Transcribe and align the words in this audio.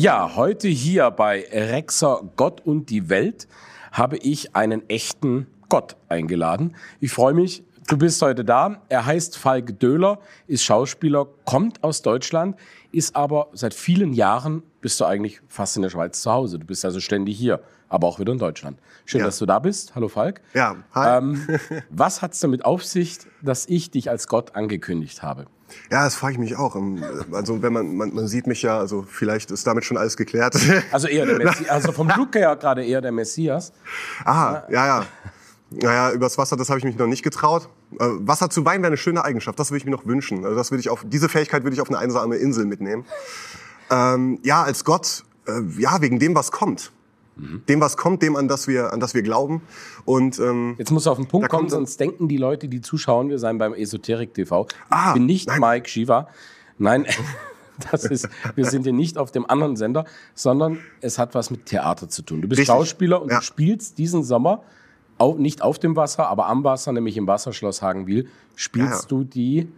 Ja, 0.00 0.36
heute 0.36 0.68
hier 0.68 1.10
bei 1.10 1.44
Rexer 1.50 2.22
Gott 2.36 2.60
und 2.64 2.88
die 2.88 3.08
Welt 3.08 3.48
habe 3.90 4.16
ich 4.18 4.54
einen 4.54 4.88
echten 4.88 5.48
Gott 5.68 5.96
eingeladen. 6.08 6.76
Ich 7.00 7.10
freue 7.10 7.34
mich, 7.34 7.64
du 7.88 7.98
bist 7.98 8.22
heute 8.22 8.44
da. 8.44 8.80
Er 8.88 9.06
heißt 9.06 9.36
Falk 9.36 9.80
Döhler, 9.80 10.20
ist 10.46 10.62
Schauspieler, 10.62 11.26
kommt 11.44 11.82
aus 11.82 12.02
Deutschland, 12.02 12.54
ist 12.92 13.16
aber 13.16 13.48
seit 13.54 13.74
vielen 13.74 14.12
Jahren, 14.12 14.62
bist 14.80 15.00
du 15.00 15.04
eigentlich 15.04 15.40
fast 15.48 15.74
in 15.74 15.82
der 15.82 15.90
Schweiz 15.90 16.22
zu 16.22 16.30
Hause. 16.30 16.60
Du 16.60 16.66
bist 16.66 16.84
also 16.84 17.00
ständig 17.00 17.36
hier, 17.36 17.60
aber 17.88 18.06
auch 18.06 18.18
wieder 18.18 18.32
in 18.32 18.38
Deutschland. 18.38 18.78
Schön, 19.06 19.20
Ja. 19.20 19.26
dass 19.26 19.38
du 19.38 19.46
da 19.46 19.58
bist. 19.58 19.94
Hallo 19.94 20.08
Falk. 20.08 20.40
Ja, 20.54 20.76
hi. 20.94 21.18
Ähm, 21.18 21.46
was 21.90 22.22
hat 22.22 22.32
es 22.34 22.40
damit 22.40 22.64
auf 22.64 22.84
sich, 22.84 23.18
dass 23.42 23.66
ich 23.66 23.90
dich 23.90 24.10
als 24.10 24.28
Gott 24.28 24.54
angekündigt 24.54 25.22
habe? 25.22 25.46
Ja, 25.90 26.04
das 26.04 26.14
frage 26.16 26.32
ich 26.34 26.38
mich 26.38 26.56
auch. 26.56 26.76
Ähm, 26.76 27.02
Also 27.32 27.60
wenn 27.62 27.72
man, 27.72 27.94
man, 27.96 28.14
man 28.14 28.26
sieht 28.26 28.46
mich 28.46 28.62
ja, 28.62 28.78
also 28.78 29.02
vielleicht 29.02 29.50
ist 29.50 29.66
damit 29.66 29.84
schon 29.84 29.96
alles 29.96 30.16
geklärt. 30.16 30.56
Also 30.92 31.08
eher 31.08 31.26
der 31.26 31.36
Messias, 31.44 31.68
also 31.70 31.92
vom 31.92 32.08
Look 32.16 32.34
her 32.34 32.56
gerade 32.56 32.84
eher 32.84 33.00
der 33.00 33.12
Messias. 33.12 33.72
ah, 34.24 34.62
ja, 34.70 34.86
ja. 34.86 35.06
Naja, 35.70 36.12
übers 36.12 36.38
Wasser, 36.38 36.56
das 36.56 36.70
habe 36.70 36.78
ich 36.78 36.84
mich 36.86 36.96
noch 36.96 37.06
nicht 37.06 37.22
getraut. 37.22 37.68
Äh, 37.92 37.96
Wasser 38.20 38.48
zu 38.48 38.64
Wein 38.64 38.80
wäre 38.80 38.86
eine 38.86 38.96
schöne 38.96 39.22
Eigenschaft, 39.22 39.58
das 39.58 39.70
würde 39.70 39.76
ich 39.78 39.84
mir 39.84 39.90
noch 39.90 40.06
wünschen. 40.06 40.42
Also 40.46 40.56
das 40.56 40.70
würde 40.70 40.80
ich 40.80 40.88
auf, 40.88 41.04
diese 41.06 41.28
Fähigkeit 41.28 41.62
würde 41.62 41.74
ich 41.74 41.82
auf 41.82 41.88
eine 41.90 41.98
einsame 41.98 42.36
Insel 42.36 42.64
mitnehmen. 42.64 43.04
Ähm, 43.90 44.38
ja, 44.42 44.62
als 44.62 44.84
Gott, 44.84 45.24
äh, 45.46 45.60
ja, 45.78 46.00
wegen 46.00 46.18
dem, 46.18 46.34
was 46.34 46.52
kommt. 46.52 46.90
Dem, 47.68 47.80
was 47.80 47.96
kommt, 47.96 48.22
dem, 48.22 48.34
an 48.36 48.48
das 48.48 48.66
wir, 48.66 48.92
an 48.92 48.98
das 49.00 49.14
wir 49.14 49.22
glauben. 49.22 49.62
Und 50.04 50.38
ähm, 50.40 50.74
Jetzt 50.78 50.90
muss 50.90 51.06
auf 51.06 51.18
den 51.18 51.28
Punkt 51.28 51.48
kommen, 51.48 51.68
sonst 51.68 51.98
denken 52.00 52.26
die 52.28 52.36
Leute, 52.36 52.68
die 52.68 52.80
zuschauen, 52.80 53.28
wir 53.30 53.38
seien 53.38 53.58
beim 53.58 53.74
Esoterik 53.74 54.34
TV. 54.34 54.66
Ah, 54.90 55.08
ich 55.08 55.14
bin 55.14 55.26
nicht 55.26 55.46
nein. 55.46 55.60
Mike 55.60 55.88
Shiva. 55.88 56.28
Nein, 56.78 57.06
das 57.92 58.04
ist, 58.04 58.28
wir 58.56 58.64
sind 58.64 58.82
hier 58.82 58.92
nicht 58.92 59.18
auf 59.18 59.30
dem 59.30 59.48
anderen 59.48 59.76
Sender, 59.76 60.04
sondern 60.34 60.78
es 61.00 61.18
hat 61.18 61.34
was 61.34 61.50
mit 61.50 61.66
Theater 61.66 62.08
zu 62.08 62.22
tun. 62.22 62.42
Du 62.42 62.48
bist 62.48 62.58
Richtig. 62.60 62.74
Schauspieler 62.74 63.22
und 63.22 63.30
Ja. 63.30 63.38
du 63.38 63.44
spielst 63.44 63.98
diesen 63.98 64.24
Sommer 64.24 64.62
au- 65.18 65.36
nicht 65.36 65.62
auf 65.62 65.78
dem 65.78 65.94
Wasser, 65.94 66.26
aber 66.28 66.46
am 66.46 66.64
Wasser, 66.64 66.90
nämlich 66.92 67.16
im 67.16 67.26
Wasserschloss 67.28 67.82
Hagenwil, 67.82 68.28
spielst 68.56 68.90
Ja, 68.90 68.98
ja. 69.00 69.06
du 69.08 69.24
die, 69.24 69.68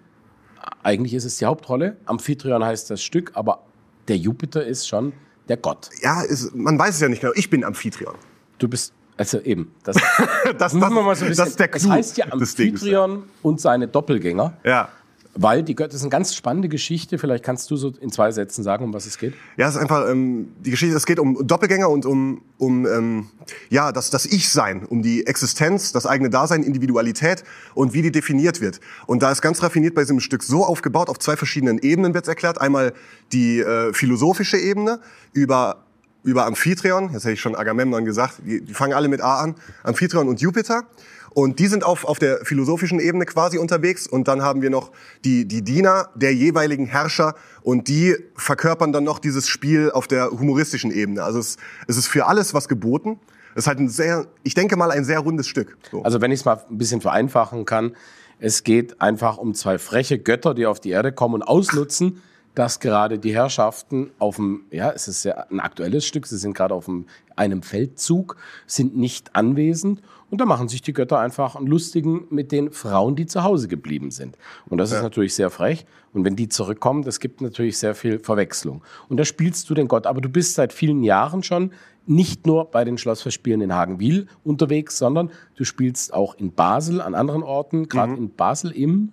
eigentlich 0.83 1.13
ist 1.15 1.25
es 1.27 1.37
die 1.39 1.45
Hauptrolle, 1.47 1.97
Amphitryon 2.07 2.65
heißt 2.65 2.91
das 2.91 3.03
Stück, 3.03 3.33
aber 3.35 3.61
der 4.09 4.17
Jupiter 4.17 4.65
ist 4.65 4.89
schon 4.89 5.13
der 5.51 5.59
Gott. 5.59 5.91
ja, 6.03 6.23
ist, 6.23 6.55
man 6.55 6.79
weiß 6.79 6.95
es 6.95 7.01
ja 7.01 7.09
nicht 7.09 7.21
genau. 7.21 7.33
Ich 7.37 7.51
bin 7.51 7.65
Amphitryon. 7.65 8.15
Du 8.59 8.69
bist, 8.69 8.93
also 9.17 9.41
eben, 9.41 9.75
das, 9.85 9.97
Das, 10.59 10.73
mal 10.73 10.91
so 10.91 11.25
ein 11.25 11.29
bisschen, 11.31 11.37
das 11.37 11.49
ist 11.51 11.61
der 11.61 11.75
es 11.75 11.83
Clou 11.83 11.93
heißt 11.93 12.17
ja. 12.17 12.27
Amphitryon 12.31 13.25
und 13.43 13.61
seine 13.61 13.89
Doppelgänger. 13.89 14.55
Ja. 14.65 14.89
Weil 15.35 15.63
die 15.63 15.77
das 15.77 15.95
ist 15.95 16.03
eine 16.03 16.11
ganz 16.11 16.35
spannende 16.35 16.69
Geschichte. 16.69 17.17
Vielleicht 17.17 17.45
kannst 17.45 17.71
du 17.71 17.77
so 17.77 17.93
in 18.01 18.11
zwei 18.11 18.33
Sätzen 18.33 18.65
sagen, 18.65 18.85
um 18.85 18.93
was 18.93 19.07
es 19.07 19.17
geht. 19.17 19.35
Ja, 19.57 19.69
es 19.69 19.77
ist 19.77 19.81
einfach 19.81 20.09
ähm, 20.09 20.49
die 20.59 20.71
Geschichte. 20.71 20.97
Es 20.97 21.07
geht 21.07 21.21
um 21.21 21.47
Doppelgänger 21.47 21.89
und 21.89 22.05
um 22.05 22.43
um 22.59 22.85
ähm, 22.87 23.29
ja 23.69 23.93
das 23.93 24.11
das 24.11 24.27
Ich-Sein, 24.27 24.85
um 24.85 25.03
die 25.03 25.27
Existenz, 25.27 25.93
das 25.93 26.07
eigene 26.07 26.31
Dasein, 26.31 26.65
Individualität 26.65 27.45
und 27.75 27.95
wie 27.95 28.03
die 28.03 28.11
definiert 28.11 28.61
wird. 28.61 28.81
Und 29.07 29.23
da 29.23 29.31
ist 29.31 29.41
ganz 29.41 29.63
raffiniert 29.63 29.95
bei 29.95 30.03
diesem 30.03 30.19
Stück 30.19 30.43
so 30.43 30.65
aufgebaut 30.65 31.09
auf 31.09 31.19
zwei 31.21 31.37
verschiedenen 31.37 31.79
Ebenen 31.79 32.13
wird's 32.13 32.29
erklärt. 32.29 32.61
Einmal 32.61 32.93
die 33.33 33.61
äh, 33.61 33.93
philosophische 33.93 34.59
Ebene 34.59 35.01
über 35.33 35.85
über 36.23 36.47
Amphitryon. 36.47 37.13
Jetzt 37.13 37.25
hätte 37.25 37.33
ich 37.33 37.41
schon 37.41 37.55
Agamemnon 37.55 38.05
gesagt. 38.05 38.41
Die, 38.45 38.61
die 38.61 38.75
fangen 38.75 38.93
alle 38.93 39.09
mit 39.09 39.21
A 39.21 39.41
an. 39.41 39.55
Amphitryon 39.83 40.29
und 40.29 40.41
Jupiter. 40.41 40.85
Und 41.33 41.59
die 41.59 41.69
sind 41.69 41.85
auf, 41.85 42.05
auf 42.05 42.19
der 42.19 42.45
philosophischen 42.45 42.99
Ebene 42.99 43.25
quasi 43.25 43.59
unterwegs. 43.59 44.07
Und 44.07 44.29
dann 44.29 44.43
haben 44.43 44.63
wir 44.63 44.71
noch 44.71 44.91
die, 45.25 45.47
die 45.47 45.63
Diener 45.63 46.11
der 46.15 46.35
jeweiligen 46.35 46.87
Herrscher. 46.87 47.35
Und 47.63 47.89
die 47.89 48.17
verkörpern 48.35 48.93
dann 48.93 49.05
noch 49.05 49.19
dieses 49.19 49.49
Spiel 49.49 49.91
auf 49.93 50.09
der 50.09 50.31
humoristischen 50.31 50.91
Ebene. 50.91 51.23
Also 51.23 51.39
es, 51.39 51.57
es 51.87 51.97
ist 51.97 52.09
für 52.09 52.27
alles 52.27 52.53
was 52.53 52.69
geboten. 52.69 53.21
Es 53.55 53.65
ist 53.65 53.67
halt 53.67 53.79
ein 53.79 53.89
sehr, 53.89 54.27
ich 54.43 54.55
denke 54.55 54.77
mal, 54.77 54.91
ein 54.91 55.05
sehr 55.05 55.21
rundes 55.21 55.47
Stück. 55.47 55.77
So. 55.91 56.03
Also 56.03 56.21
wenn 56.21 56.33
ich 56.33 56.41
es 56.41 56.45
mal 56.45 56.65
ein 56.69 56.79
bisschen 56.79 57.01
vereinfachen 57.01 57.65
kann, 57.65 57.97
es 58.39 58.65
geht 58.65 59.01
einfach 59.01 59.37
um 59.37 59.55
zwei 59.55 59.79
freche 59.79 60.19
Götter, 60.19 60.55
die 60.55 60.67
auf 60.67 60.81
die 60.81 60.91
Erde 60.91 61.13
kommen 61.13 61.35
und 61.37 61.43
ausnutzen, 61.43 62.23
dass 62.61 62.79
gerade 62.79 63.19
die 63.19 63.35
Herrschaften 63.35 64.11
auf 64.19 64.37
dem, 64.37 64.67
ja, 64.71 64.91
es 64.91 65.09
ist 65.09 65.25
ja 65.25 65.47
ein 65.51 65.61
aktuelles 65.61 66.05
Stück, 66.05 66.27
sie 66.27 66.37
sind 66.37 66.55
gerade 66.55 66.75
auf 66.75 66.85
dem, 66.85 67.07
einem 67.35 67.63
Feldzug, 67.63 68.37
sind 68.67 68.99
nicht 68.99 69.35
anwesend 69.35 70.03
und 70.29 70.43
da 70.43 70.45
machen 70.45 70.69
sich 70.69 70.83
die 70.83 70.93
Götter 70.93 71.19
einfach 71.19 71.57
einen 71.57 71.67
lustigen 71.67 72.27
mit 72.29 72.53
den 72.53 72.71
Frauen, 72.71 73.17
die 73.17 73.25
zu 73.25 73.45
Hause 73.45 73.67
geblieben 73.67 74.11
sind. 74.11 74.37
Und 74.69 74.77
das 74.77 74.93
ist 74.93 75.01
natürlich 75.01 75.35
sehr 75.35 75.49
frech. 75.49 75.87
Und 76.13 76.27
wenn 76.27 76.37
die 76.37 76.51
zurückkommen, 76.51 77.03
das 77.03 77.19
gibt 77.19 77.41
natürlich 77.41 77.79
sehr 77.79 77.95
viel 77.95 78.19
Verwechslung. 78.19 78.83
Und 79.09 79.17
da 79.17 79.25
spielst 79.25 79.71
du 79.71 79.75
den 79.75 79.89
Gott. 79.89 80.07
Aber 80.07 80.21
du 80.21 80.29
bist 80.29 80.53
seit 80.53 80.75
vielen 80.75 81.03
Jahren 81.03 81.43
schon 81.43 81.73
nicht 82.05 82.47
nur 82.47 82.67
bei 82.67 82.85
den 82.85 82.99
Schlossfestspielen 82.99 83.63
in 83.63 83.75
Hagenwil 83.75 84.27
unterwegs, 84.45 84.99
sondern 84.99 85.31
du 85.57 85.65
spielst 85.65 86.13
auch 86.13 86.35
in 86.35 86.53
Basel, 86.53 87.01
an 87.01 87.15
anderen 87.15 87.43
Orten, 87.43 87.89
gerade 87.89 88.15
in 88.17 88.29
Basel 88.35 88.71
im 88.71 89.13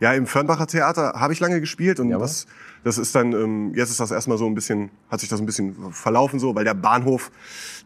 Ja, 0.00 0.12
im 0.12 0.26
Fernbacher 0.26 0.66
Theater 0.66 1.12
habe 1.16 1.32
ich 1.32 1.40
lange 1.40 1.60
gespielt 1.60 2.00
und 2.00 2.08
Jawohl. 2.08 2.22
das, 2.22 2.46
das 2.82 2.98
ist 2.98 3.14
dann, 3.14 3.32
ähm, 3.32 3.74
jetzt 3.74 3.90
ist 3.90 4.00
das 4.00 4.10
erstmal 4.10 4.38
so 4.38 4.46
ein 4.46 4.54
bisschen, 4.54 4.90
hat 5.10 5.20
sich 5.20 5.28
das 5.28 5.40
ein 5.40 5.46
bisschen 5.46 5.92
verlaufen 5.92 6.38
so, 6.38 6.54
weil 6.54 6.64
der 6.64 6.74
Bahnhof, 6.74 7.30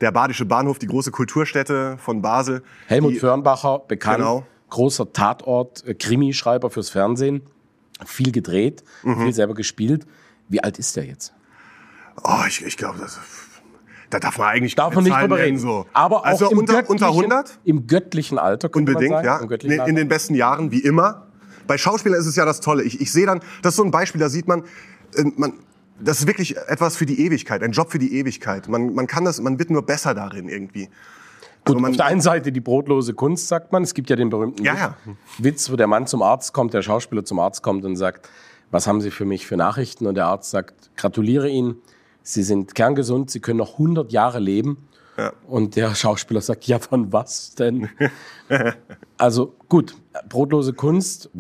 der 0.01 0.11
Badische 0.11 0.45
Bahnhof, 0.47 0.79
die 0.79 0.87
große 0.87 1.11
Kulturstätte 1.11 1.99
von 1.99 2.23
Basel. 2.23 2.63
Helmut 2.87 3.13
die, 3.15 3.19
Fürnbacher, 3.19 3.81
bekannt, 3.87 4.19
Genau. 4.19 4.47
großer 4.71 5.13
Tatort, 5.13 5.87
äh, 5.87 5.95
Krimischreiber 5.95 6.71
fürs 6.71 6.91
Fernsehen, 6.91 7.43
viel 8.07 8.33
gedreht, 8.33 8.83
Mhm. 9.03 9.23
viel 9.25 9.33
selber 9.35 9.55
gespielt. 9.55 10.07
Wie 10.49 10.63
alt 10.63 10.79
ist 10.79 10.97
der 10.97 11.05
jetzt? 11.05 11.35
Oh, 12.25 12.43
ich, 12.49 12.65
ich 12.65 12.77
glaube, 12.77 12.99
das, 12.99 13.19
da 14.11 14.19
darf 14.19 14.39
man 14.39 14.49
eigentlich 14.49 14.75
Darf 14.75 14.95
man 14.95 15.05
nicht 15.05 15.15
drüber 15.15 15.39
reden. 15.39 15.59
So. 15.59 15.87
Aber 15.93 16.21
auch 16.21 16.25
also 16.25 16.51
im 16.51 16.59
unter, 16.59 16.89
unter 16.89 17.09
100? 17.09 17.59
Im 17.65 17.87
göttlichen 17.87 18.39
Alter, 18.39 18.71
Unbedingt, 18.75 19.11
ja. 19.25 19.37
In, 19.39 19.47
göttlichen 19.49 19.75
in 19.75 19.81
Alter. 19.83 19.93
den 19.93 20.09
besten 20.09 20.35
Jahren, 20.35 20.71
wie 20.73 20.81
immer. 20.81 21.27
Bei 21.69 21.79
Schauspielern 21.79 22.19
ist 22.19 22.27
es 22.27 22.35
ja 22.35 22.45
das 22.45 22.59
Tolle. 22.61 22.83
Ich, 22.83 23.01
ich 23.01 23.13
sehe 23.13 23.27
dann, 23.27 23.39
das 23.63 23.75
ist 23.75 23.77
so 23.77 23.85
ein 23.85 23.93
Beispiel, 23.93 24.21
da 24.21 24.29
sieht 24.29 24.49
man, 24.49 24.65
äh, 25.15 25.23
man, 25.37 25.53
das 26.01 26.19
ist 26.21 26.27
wirklich 26.27 26.57
etwas 26.57 26.97
für 26.97 27.07
die 27.07 27.25
Ewigkeit, 27.25 27.63
ein 27.63 27.71
Job 27.73 27.93
für 27.93 27.99
die 28.01 28.15
Ewigkeit. 28.19 28.69
Man, 28.69 28.95
man 28.95 29.07
kann 29.07 29.25
das, 29.25 29.41
man 29.41 29.59
wird 29.61 29.71
nur 29.71 29.83
besser 29.87 30.15
darin 30.15 30.49
irgendwie. 30.49 30.89
Gut, 31.65 31.77
Also 31.77 31.87
auf 31.89 31.97
der 31.97 32.07
einen 32.07 32.21
Seite 32.21 32.51
die 32.53 32.61
brotlose 32.61 33.15
Kunst, 33.15 33.49
sagt 33.49 33.73
man. 33.73 33.83
Es 33.83 33.95
gibt 33.95 34.09
ja 34.11 34.17
den 34.17 34.31
berühmten 34.31 34.65
Ja, 34.65 34.73
Witz- 34.73 34.79
ja. 34.79 34.97
Witz, 35.39 35.71
wo 35.71 35.77
der 35.77 35.87
Mann 35.87 36.07
zum 36.07 36.23
Arzt 36.23 36.53
kommt, 36.53 36.73
der 36.73 36.83
Schauspieler 36.83 37.25
zum 37.25 37.39
Arzt 37.41 37.63
kommt 37.63 37.85
und 37.85 37.97
sagt, 37.97 38.29
was 38.71 38.87
haben 38.87 39.01
Sie 39.01 39.11
für 39.11 39.25
mich 39.25 39.47
für 39.47 39.57
Nachrichten? 39.57 40.07
Und 40.07 40.15
der 40.15 40.27
Arzt 40.27 40.51
sagt, 40.51 40.91
gratuliere 40.97 41.49
Ihnen, 41.49 41.77
Sie 42.23 42.43
sind 42.43 42.75
kerngesund, 42.75 43.31
Sie 43.31 43.41
können 43.41 43.59
noch 43.59 43.73
100 43.75 44.13
Jahre 44.13 44.39
leben. 44.39 44.89
Ja. 45.17 45.33
Und 45.49 45.75
der 45.75 45.95
Schauspieler 45.97 46.41
sagt, 46.41 46.65
ja, 46.67 46.79
von 46.79 47.13
was 47.13 47.55
denn? 47.57 47.89
also 49.17 49.55
gut, 49.69 49.97
brotlose 50.29 50.73
Kunst, 50.73 51.31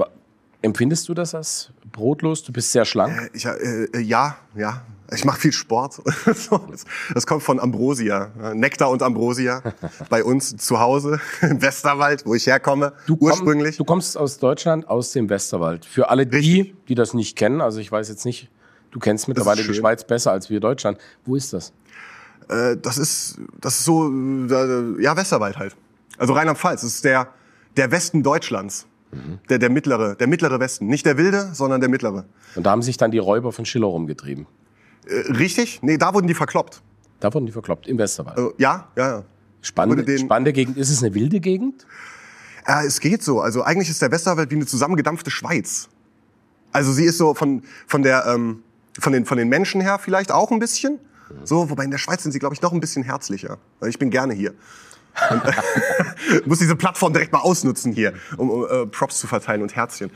empfindest 0.62 1.08
du 1.08 1.14
das 1.14 1.34
als 1.34 1.70
brotlos? 1.92 2.42
Du 2.42 2.52
bist 2.52 2.72
sehr 2.72 2.84
schlank. 2.84 3.30
Ich, 3.32 3.46
äh, 3.46 3.50
äh, 3.92 4.00
ja, 4.00 4.36
ja. 4.54 4.82
Ich 5.14 5.24
mache 5.24 5.40
viel 5.40 5.52
Sport. 5.52 6.02
Das, 7.14 7.26
kommt 7.26 7.42
von 7.42 7.58
Ambrosia. 7.58 8.30
ja, 8.38 8.54
Nektar 8.54 8.90
und 8.90 9.02
Ambrosia. 9.02 9.62
Bei 10.10 10.22
uns 10.22 10.56
zu 10.56 10.80
Hause 10.80 11.18
im 11.40 11.62
Westerwald, 11.62 12.26
wo 12.26 12.34
ich 12.34 12.46
herkomme. 12.46 12.92
ursprünglich. 13.08 13.76
Komm, 13.78 13.86
du 13.86 13.92
kommst 13.92 14.18
aus 14.18 14.38
Deutschland, 14.38 14.86
aus 14.88 15.12
dem 15.12 15.30
Westerwald. 15.30 15.86
Für 15.86 16.10
alle 16.10 16.26
die, 16.26 16.36
Richtig. 16.36 16.74
die 16.88 16.94
das 16.94 17.14
nicht 17.14 17.36
kennen, 17.36 17.62
also 17.62 17.78
ich 17.80 17.90
weiß 17.90 18.10
jetzt 18.10 18.26
nicht, 18.26 18.50
du 18.90 18.98
kennst 18.98 19.28
mittlerweile 19.28 19.62
die. 19.62 19.72
Schweiz 19.72 20.04
besser 20.04 20.32
als 20.32 20.50
wir 20.50 20.60
Deutschland. 20.60 20.98
Wo 21.24 21.36
ist 21.36 21.54
das? 21.54 21.72
äh, 22.48 22.76
das 22.76 22.98
ist, 22.98 23.38
das 23.60 23.78
ist 23.78 23.84
so, 23.84 24.08
äh, 24.08 25.02
ja, 25.02 25.16
Westerwald 25.16 25.58
halt. 25.58 25.76
Also 26.16 26.32
Rheinland-Pfalz. 26.32 26.82
Das 26.82 26.94
ist 26.94 27.04
der, 27.04 27.28
der 27.76 27.90
Westen 27.90 28.22
Deutschlands. 28.22 28.86
Der, 29.48 29.58
der 29.58 29.70
mittlere, 29.70 30.16
der 30.16 30.26
mittlere 30.26 30.60
Westen. 30.60 30.86
Nicht 30.86 31.06
der 31.06 31.16
wilde, 31.16 31.50
sondern 31.54 31.80
der 31.80 31.88
mittlere. 31.88 32.26
Und 32.54 32.64
da 32.64 32.70
haben 32.70 32.82
sich 32.82 32.96
dann 32.96 33.10
die 33.10 33.18
Räuber 33.18 33.52
von 33.52 33.64
Schiller 33.64 33.86
rumgetrieben. 33.86 34.46
Äh, 35.06 35.32
richtig? 35.32 35.80
Nee, 35.82 35.96
da 35.96 36.12
wurden 36.12 36.26
die 36.26 36.34
verkloppt. 36.34 36.82
Da 37.20 37.32
wurden 37.32 37.46
die 37.46 37.52
verkloppt, 37.52 37.88
im 37.88 37.98
Westerwald. 37.98 38.38
Äh, 38.38 38.50
ja, 38.58 38.88
ja, 38.96 39.08
ja. 39.08 39.24
Spannende, 39.60 40.18
spannende 40.18 40.52
Gegend. 40.52 40.76
Ist 40.76 40.90
es 40.90 41.02
eine 41.02 41.14
wilde 41.14 41.40
Gegend? 41.40 41.86
Ja, 42.66 42.84
es 42.84 43.00
geht 43.00 43.22
so. 43.22 43.40
Also 43.40 43.62
eigentlich 43.62 43.88
ist 43.88 44.02
der 44.02 44.10
Westerwald 44.10 44.50
wie 44.50 44.56
eine 44.56 44.66
zusammengedampfte 44.66 45.30
Schweiz. 45.30 45.88
Also 46.70 46.92
sie 46.92 47.04
ist 47.04 47.18
so 47.18 47.34
von, 47.34 47.62
von, 47.86 48.02
der, 48.02 48.26
ähm, 48.26 48.62
von, 48.98 49.12
den, 49.12 49.24
von 49.24 49.38
den 49.38 49.48
Menschen 49.48 49.80
her 49.80 49.98
vielleicht 49.98 50.30
auch 50.30 50.50
ein 50.52 50.58
bisschen. 50.58 51.00
So, 51.44 51.68
wobei 51.70 51.84
in 51.84 51.90
der 51.90 51.98
Schweiz 51.98 52.22
sind 52.22 52.32
sie, 52.32 52.38
glaube 52.38 52.54
ich, 52.54 52.62
noch 52.62 52.72
ein 52.72 52.80
bisschen 52.80 53.02
herzlicher. 53.02 53.58
Weil 53.80 53.90
Ich 53.90 53.98
bin 53.98 54.10
gerne 54.10 54.34
hier. 54.34 54.54
Muss 56.44 56.58
diese 56.58 56.76
Plattform 56.76 57.12
direkt 57.12 57.32
mal 57.32 57.40
ausnutzen 57.40 57.92
hier, 57.92 58.14
um, 58.36 58.50
um 58.50 58.64
äh, 58.64 58.86
Props 58.86 59.18
zu 59.18 59.26
verteilen 59.26 59.62
und 59.62 59.74
Herzchen. 59.74 60.10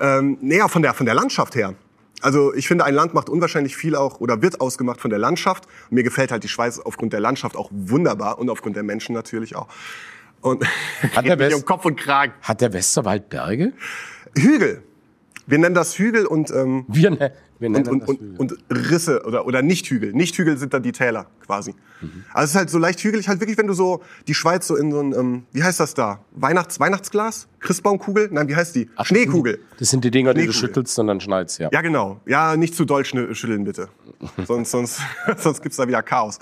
Ähm, 0.00 0.38
näher 0.40 0.68
von 0.68 0.82
der, 0.82 0.94
von 0.94 1.06
der 1.06 1.14
Landschaft 1.14 1.54
her. 1.54 1.74
Also 2.20 2.52
ich 2.54 2.66
finde, 2.66 2.84
ein 2.84 2.94
Land 2.94 3.14
macht 3.14 3.28
unwahrscheinlich 3.28 3.76
viel 3.76 3.94
auch 3.94 4.20
oder 4.20 4.42
wird 4.42 4.60
ausgemacht 4.60 5.00
von 5.00 5.10
der 5.10 5.20
Landschaft. 5.20 5.66
Und 5.90 5.92
mir 5.94 6.02
gefällt 6.02 6.32
halt 6.32 6.42
die 6.42 6.48
Schweiz 6.48 6.78
aufgrund 6.78 7.12
der 7.12 7.20
Landschaft 7.20 7.56
auch 7.56 7.70
wunderbar 7.72 8.38
und 8.38 8.50
aufgrund 8.50 8.76
der 8.76 8.82
Menschen 8.82 9.14
natürlich 9.14 9.54
auch. 9.54 9.68
Und 10.40 10.64
Hat 11.14 11.24
der, 11.24 11.38
West 11.38 11.56
um 11.56 11.64
Kopf 11.64 11.84
und 11.84 11.96
Kragen. 11.96 12.32
hat 12.42 12.60
der 12.60 12.72
Westerwald 12.72 13.28
Berge? 13.28 13.72
Hügel. 14.36 14.82
Wir 15.46 15.58
nennen 15.58 15.74
das 15.74 15.98
Hügel 15.98 16.26
und 16.26 16.50
ähm, 16.50 16.84
Wir, 16.88 17.10
ne, 17.10 17.18
Wir 17.18 17.32
und, 17.60 17.88
und, 17.88 18.08
und, 18.08 18.38
und 18.38 18.58
Risse 18.70 19.22
oder, 19.26 19.46
oder 19.46 19.62
Nicht-Hügel. 19.62 20.12
Nicht-Hügel 20.12 20.56
sind 20.58 20.72
dann 20.74 20.82
die 20.82 20.92
Täler 20.92 21.26
quasi. 21.44 21.74
Also 22.32 22.44
es 22.44 22.50
ist 22.50 22.56
halt 22.56 22.70
so 22.70 22.78
leicht 22.78 23.00
hügelig, 23.00 23.28
halt 23.28 23.40
wirklich, 23.40 23.58
wenn 23.58 23.66
du 23.66 23.72
so 23.74 24.02
die 24.28 24.34
Schweiz 24.34 24.66
so 24.68 24.76
in 24.76 24.92
so 24.92 25.00
ein, 25.00 25.12
ähm, 25.12 25.42
wie 25.52 25.64
heißt 25.64 25.80
das 25.80 25.94
da? 25.94 26.20
Weihnachts 26.32 26.78
Weihnachtsglas? 26.78 27.48
Christbaumkugel? 27.58 28.28
Nein, 28.30 28.48
wie 28.48 28.54
heißt 28.54 28.76
die? 28.76 28.88
Ach, 28.94 29.04
Schneekugel. 29.04 29.58
Das 29.78 29.88
sind 29.90 30.04
die 30.04 30.10
Dinger, 30.12 30.34
die 30.34 30.46
du 30.46 30.52
schüttelst 30.52 30.96
und 31.00 31.08
dann 31.08 31.20
schneidest, 31.20 31.58
ja. 31.58 31.68
Ja, 31.72 31.80
genau. 31.80 32.20
Ja, 32.26 32.56
nicht 32.56 32.74
zu 32.76 32.84
doll 32.84 33.04
schütteln, 33.04 33.64
bitte. 33.64 33.88
sonst 34.46 34.70
sonst, 34.70 35.00
sonst 35.38 35.60
gibt's 35.62 35.76
da 35.76 35.88
wieder 35.88 36.02
Chaos. 36.02 36.38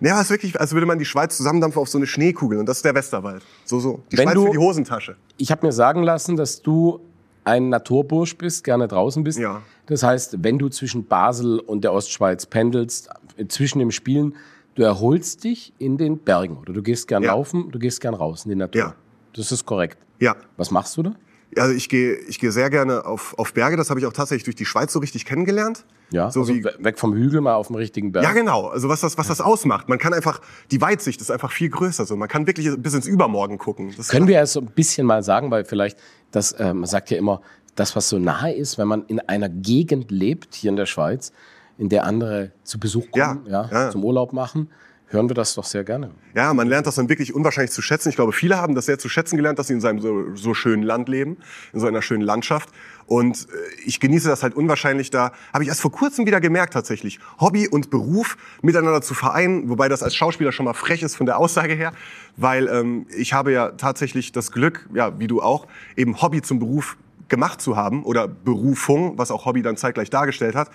Ja, 0.00 0.12
aber 0.12 0.20
es 0.20 0.26
ist 0.26 0.30
wirklich, 0.30 0.60
als 0.60 0.72
würde 0.72 0.86
man 0.86 0.98
die 0.98 1.04
Schweiz 1.06 1.36
zusammendampfen 1.36 1.80
auf 1.80 1.88
so 1.88 1.98
eine 1.98 2.06
Schneekugel. 2.06 2.58
Und 2.58 2.66
das 2.66 2.78
ist 2.78 2.84
der 2.84 2.94
Westerwald. 2.94 3.42
So, 3.64 3.80
so. 3.80 4.02
Die 4.12 4.18
Wenn 4.18 4.24
Schweiz 4.26 4.34
du- 4.34 4.44
für 4.46 4.50
die 4.52 4.58
Hosentasche. 4.58 5.16
Ich 5.38 5.50
habe 5.50 5.66
mir 5.66 5.72
sagen 5.72 6.02
lassen, 6.02 6.36
dass 6.36 6.60
du 6.62 7.00
ein 7.46 7.68
Naturbursch 7.68 8.36
bist, 8.36 8.64
gerne 8.64 8.88
draußen 8.88 9.22
bist. 9.24 9.38
Ja. 9.38 9.62
Das 9.86 10.02
heißt, 10.02 10.42
wenn 10.42 10.58
du 10.58 10.68
zwischen 10.68 11.06
Basel 11.06 11.60
und 11.60 11.84
der 11.84 11.92
Ostschweiz 11.92 12.44
pendelst, 12.46 13.08
zwischen 13.48 13.78
dem 13.78 13.90
Spielen, 13.92 14.34
du 14.74 14.82
erholst 14.82 15.44
dich 15.44 15.72
in 15.78 15.96
den 15.96 16.18
Bergen 16.18 16.56
oder 16.58 16.72
du 16.72 16.82
gehst 16.82 17.06
gern 17.08 17.22
Ja. 17.22 17.32
laufen, 17.32 17.70
du 17.70 17.78
gehst 17.78 18.00
gern 18.00 18.14
raus 18.14 18.44
in 18.44 18.50
die 18.50 18.56
Natur. 18.56 18.80
Ja. 18.80 18.94
Das 19.34 19.52
ist 19.52 19.64
korrekt. 19.64 19.98
Ja. 20.18 20.34
Was 20.56 20.70
machst 20.70 20.96
du 20.96 21.04
da? 21.04 21.14
Also 21.56 21.72
ich 21.74 21.88
gehe 21.88 22.14
ich 22.28 22.38
gehe 22.40 22.50
sehr 22.52 22.70
gerne 22.70 23.04
auf, 23.04 23.34
auf 23.38 23.52
Berge. 23.54 23.76
Das 23.76 23.88
habe 23.90 24.00
ich 24.00 24.06
auch 24.06 24.12
tatsächlich 24.12 24.44
durch 24.44 24.56
die 24.56 24.64
Schweiz 24.66 24.92
so 24.92 24.98
richtig 24.98 25.24
kennengelernt. 25.24 25.84
Ja, 26.10 26.30
So 26.30 26.40
also 26.40 26.54
wie, 26.54 26.64
we- 26.64 26.74
weg 26.80 26.98
vom 26.98 27.14
Hügel 27.14 27.40
mal 27.40 27.54
auf 27.54 27.68
dem 27.68 27.76
richtigen 27.76 28.12
Berg. 28.12 28.24
ja, 28.24 28.32
genau. 28.32 28.66
Also 28.68 28.88
was 28.88 29.00
das, 29.00 29.16
was 29.18 29.28
das 29.28 29.40
ausmacht. 29.40 29.88
Man 29.88 29.98
kann 29.98 30.12
einfach, 30.14 30.40
die 30.70 30.80
Weitsicht 30.80 31.20
ist 31.20 31.30
einfach 31.30 31.50
viel 31.52 31.68
größer. 31.68 32.04
So. 32.06 32.16
Man 32.16 32.28
kann 32.28 32.46
wirklich 32.46 32.68
bis 32.78 32.94
ins 32.94 33.06
Übermorgen 33.06 33.58
gucken. 33.58 33.92
Das 33.96 34.08
Können 34.08 34.26
wir 34.28 34.34
ja 34.36 34.46
so 34.46 34.60
ein 34.60 34.66
bisschen 34.66 35.06
mal 35.06 35.22
sagen, 35.22 35.50
weil 35.50 35.64
vielleicht, 35.64 35.98
das, 36.30 36.52
äh, 36.52 36.74
man 36.74 36.86
sagt 36.86 37.10
ja 37.10 37.16
immer, 37.18 37.40
das, 37.74 37.94
was 37.96 38.08
so 38.08 38.18
nahe 38.18 38.52
ist, 38.54 38.78
wenn 38.78 38.88
man 38.88 39.04
in 39.06 39.20
einer 39.20 39.48
Gegend 39.48 40.10
lebt, 40.10 40.54
hier 40.54 40.70
in 40.70 40.76
der 40.76 40.86
Schweiz, 40.86 41.32
in 41.78 41.88
der 41.88 42.04
andere 42.04 42.52
zu 42.64 42.78
Besuch 42.78 43.10
kommen, 43.10 43.44
Ja, 43.46 43.68
ja, 43.70 43.70
ja. 43.70 43.90
zum 43.90 44.04
Urlaub 44.04 44.32
machen, 44.32 44.70
hören 45.08 45.28
wir 45.30 45.34
das 45.34 45.54
doch 45.54 45.64
sehr 45.64 45.84
gerne. 45.84 46.10
Ja, 46.34 46.52
man 46.52 46.66
lernt 46.68 46.86
das 46.86 46.96
dann 46.96 47.08
wirklich 47.08 47.34
unwahrscheinlich 47.34 47.70
zu 47.70 47.82
schätzen. 47.82 48.08
Ich 48.08 48.16
glaube, 48.16 48.32
viele 48.32 48.56
haben 48.56 48.74
das 48.74 48.86
sehr 48.86 48.98
zu 48.98 49.08
schätzen 49.08 49.36
gelernt, 49.36 49.58
dass 49.58 49.68
sie 49.68 49.74
in 49.74 49.80
seinem 49.80 50.00
so, 50.00 50.34
so 50.34 50.52
schönen 50.52 50.82
Land 50.82 51.08
leben, 51.08 51.36
in 51.72 51.80
so 51.80 51.86
einer 51.86 52.02
schönen 52.02 52.22
Landschaft. 52.22 52.70
Und 53.06 53.36
äh, 53.36 53.82
ich 53.84 54.00
genieße 54.00 54.28
das 54.28 54.42
halt 54.42 54.54
unwahrscheinlich 54.54 55.10
da. 55.10 55.32
Habe 55.52 55.62
ich 55.62 55.68
erst 55.68 55.80
vor 55.80 55.92
kurzem 55.92 56.26
wieder 56.26 56.40
gemerkt 56.40 56.72
tatsächlich. 56.72 57.20
Hobby 57.38 57.68
und 57.68 57.90
Beruf 57.90 58.36
miteinander 58.62 59.00
zu 59.00 59.14
vereinen, 59.14 59.68
wobei 59.68 59.88
das 59.88 60.02
als 60.02 60.16
Schauspieler 60.16 60.50
schon 60.50 60.64
mal 60.64 60.74
frech 60.74 61.02
ist 61.02 61.16
von 61.16 61.26
der 61.26 61.38
Aussage 61.38 61.74
her, 61.74 61.92
weil 62.36 62.66
ähm, 62.66 63.06
ich 63.16 63.32
habe 63.32 63.52
ja 63.52 63.70
tatsächlich 63.70 64.32
das 64.32 64.50
Glück, 64.50 64.88
ja, 64.92 65.18
wie 65.20 65.28
du 65.28 65.40
auch, 65.40 65.66
eben 65.96 66.20
Hobby 66.20 66.42
zum 66.42 66.58
Beruf 66.58 66.96
gemacht 67.28 67.60
zu 67.60 67.76
haben 67.76 68.04
oder 68.04 68.28
Berufung, 68.28 69.18
was 69.18 69.30
auch 69.30 69.46
Hobby 69.46 69.62
dann 69.62 69.76
zeitgleich 69.76 70.10
dargestellt 70.10 70.54
hat. 70.54 70.70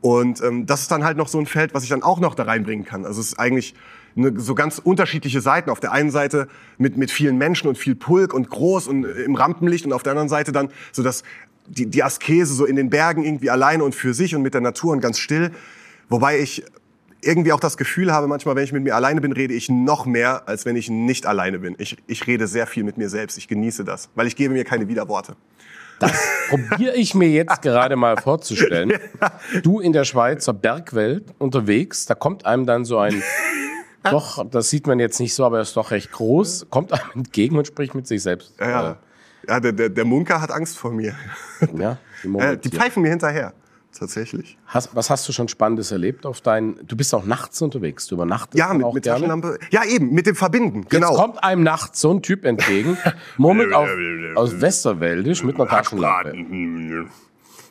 Und 0.00 0.42
ähm, 0.42 0.66
das 0.66 0.82
ist 0.82 0.90
dann 0.90 1.04
halt 1.04 1.16
noch 1.16 1.28
so 1.28 1.38
ein 1.38 1.46
Feld, 1.46 1.74
was 1.74 1.82
ich 1.82 1.90
dann 1.90 2.02
auch 2.02 2.20
noch 2.20 2.34
da 2.34 2.44
reinbringen 2.44 2.86
kann. 2.86 3.04
Also 3.04 3.20
es 3.20 3.28
ist 3.28 3.38
eigentlich 3.38 3.74
eine, 4.16 4.38
so 4.40 4.54
ganz 4.54 4.78
unterschiedliche 4.78 5.40
Seiten. 5.40 5.70
Auf 5.70 5.80
der 5.80 5.92
einen 5.92 6.10
Seite 6.10 6.48
mit, 6.78 6.96
mit 6.96 7.10
vielen 7.10 7.36
Menschen 7.36 7.68
und 7.68 7.76
viel 7.76 7.94
Pulk 7.94 8.32
und 8.32 8.48
groß 8.48 8.88
und 8.88 9.04
äh, 9.04 9.22
im 9.22 9.34
Rampenlicht 9.34 9.84
und 9.84 9.92
auf 9.92 10.02
der 10.02 10.12
anderen 10.12 10.28
Seite 10.28 10.52
dann 10.52 10.70
so 10.92 11.02
das, 11.02 11.22
die, 11.66 11.86
die 11.86 12.02
Askese 12.02 12.54
so 12.54 12.64
in 12.64 12.76
den 12.76 12.90
Bergen 12.90 13.24
irgendwie 13.24 13.50
alleine 13.50 13.84
und 13.84 13.94
für 13.94 14.14
sich 14.14 14.34
und 14.34 14.42
mit 14.42 14.54
der 14.54 14.60
Natur 14.62 14.92
und 14.92 15.00
ganz 15.00 15.18
still. 15.18 15.50
Wobei 16.08 16.40
ich 16.40 16.64
irgendwie 17.22 17.52
auch 17.52 17.60
das 17.60 17.76
Gefühl 17.76 18.12
habe, 18.12 18.26
manchmal, 18.26 18.56
wenn 18.56 18.64
ich 18.64 18.72
mit 18.72 18.82
mir 18.82 18.96
alleine 18.96 19.20
bin, 19.20 19.32
rede 19.32 19.52
ich 19.52 19.68
noch 19.68 20.06
mehr, 20.06 20.48
als 20.48 20.64
wenn 20.64 20.76
ich 20.76 20.88
nicht 20.88 21.26
alleine 21.26 21.58
bin. 21.58 21.74
Ich, 21.78 21.98
ich 22.06 22.26
rede 22.26 22.46
sehr 22.46 22.66
viel 22.66 22.82
mit 22.82 22.96
mir 22.96 23.10
selbst. 23.10 23.36
Ich 23.36 23.46
genieße 23.46 23.84
das, 23.84 24.08
weil 24.14 24.26
ich 24.26 24.36
gebe 24.36 24.54
mir 24.54 24.64
keine 24.64 24.88
Widerworte. 24.88 25.36
Das 26.00 26.12
probiere 26.48 26.96
ich 26.96 27.14
mir 27.14 27.28
jetzt 27.28 27.62
gerade 27.62 27.94
mal 27.94 28.16
vorzustellen. 28.16 28.92
Du 29.62 29.80
in 29.80 29.92
der 29.92 30.04
Schweizer 30.04 30.52
Bergwelt 30.52 31.24
unterwegs, 31.38 32.06
da 32.06 32.14
kommt 32.14 32.46
einem 32.46 32.66
dann 32.66 32.84
so 32.84 32.98
ein, 32.98 33.22
doch, 34.02 34.44
das 34.48 34.70
sieht 34.70 34.86
man 34.86 34.98
jetzt 34.98 35.20
nicht 35.20 35.34
so, 35.34 35.44
aber 35.44 35.58
er 35.58 35.62
ist 35.62 35.76
doch 35.76 35.90
recht 35.90 36.10
groß, 36.10 36.66
kommt 36.70 36.92
einem 36.92 37.10
entgegen 37.14 37.56
und 37.56 37.66
spricht 37.66 37.94
mit 37.94 38.06
sich 38.06 38.22
selbst. 38.22 38.54
Ja, 38.58 38.68
ja. 38.68 38.96
ja 39.46 39.60
der, 39.60 39.72
der, 39.72 39.88
der 39.90 40.04
Munker 40.04 40.40
hat 40.40 40.50
Angst 40.50 40.78
vor 40.78 40.92
mir. 40.92 41.14
Äh, 41.60 41.80
ja 41.80 41.98
die 42.22 42.38
Äh, 42.38 42.56
die 42.56 42.70
pfeifen 42.70 43.02
mir 43.02 43.10
hinterher. 43.10 43.52
Tatsächlich. 43.98 44.56
Hast, 44.66 44.94
was 44.94 45.10
hast 45.10 45.28
du 45.28 45.32
schon 45.32 45.48
Spannendes 45.48 45.90
erlebt 45.90 46.24
auf 46.24 46.40
deinen, 46.40 46.78
du 46.86 46.96
bist 46.96 47.12
auch 47.14 47.24
nachts 47.24 47.60
unterwegs, 47.60 48.06
du 48.06 48.14
übernachtest 48.14 48.56
Ja, 48.58 48.72
mit, 48.72 48.84
auch 48.86 48.94
mit 48.94 49.02
gerne? 49.02 49.18
Taschenlampe. 49.26 49.58
Ja, 49.70 49.84
eben, 49.84 50.12
mit 50.12 50.26
dem 50.26 50.36
Verbinden. 50.36 50.82
Jetzt 50.82 50.90
Genau. 50.90 51.14
kommt 51.16 51.42
einem 51.42 51.62
nachts 51.64 52.00
so 52.00 52.12
ein 52.12 52.22
Typ 52.22 52.44
entgegen, 52.44 52.96
murmelt 53.36 53.72
auf, 53.74 53.88
aus 54.36 54.60
Westerwäldisch 54.60 55.42
mit 55.42 55.56
einer 55.56 55.68
Taschenlampe. 55.68 56.34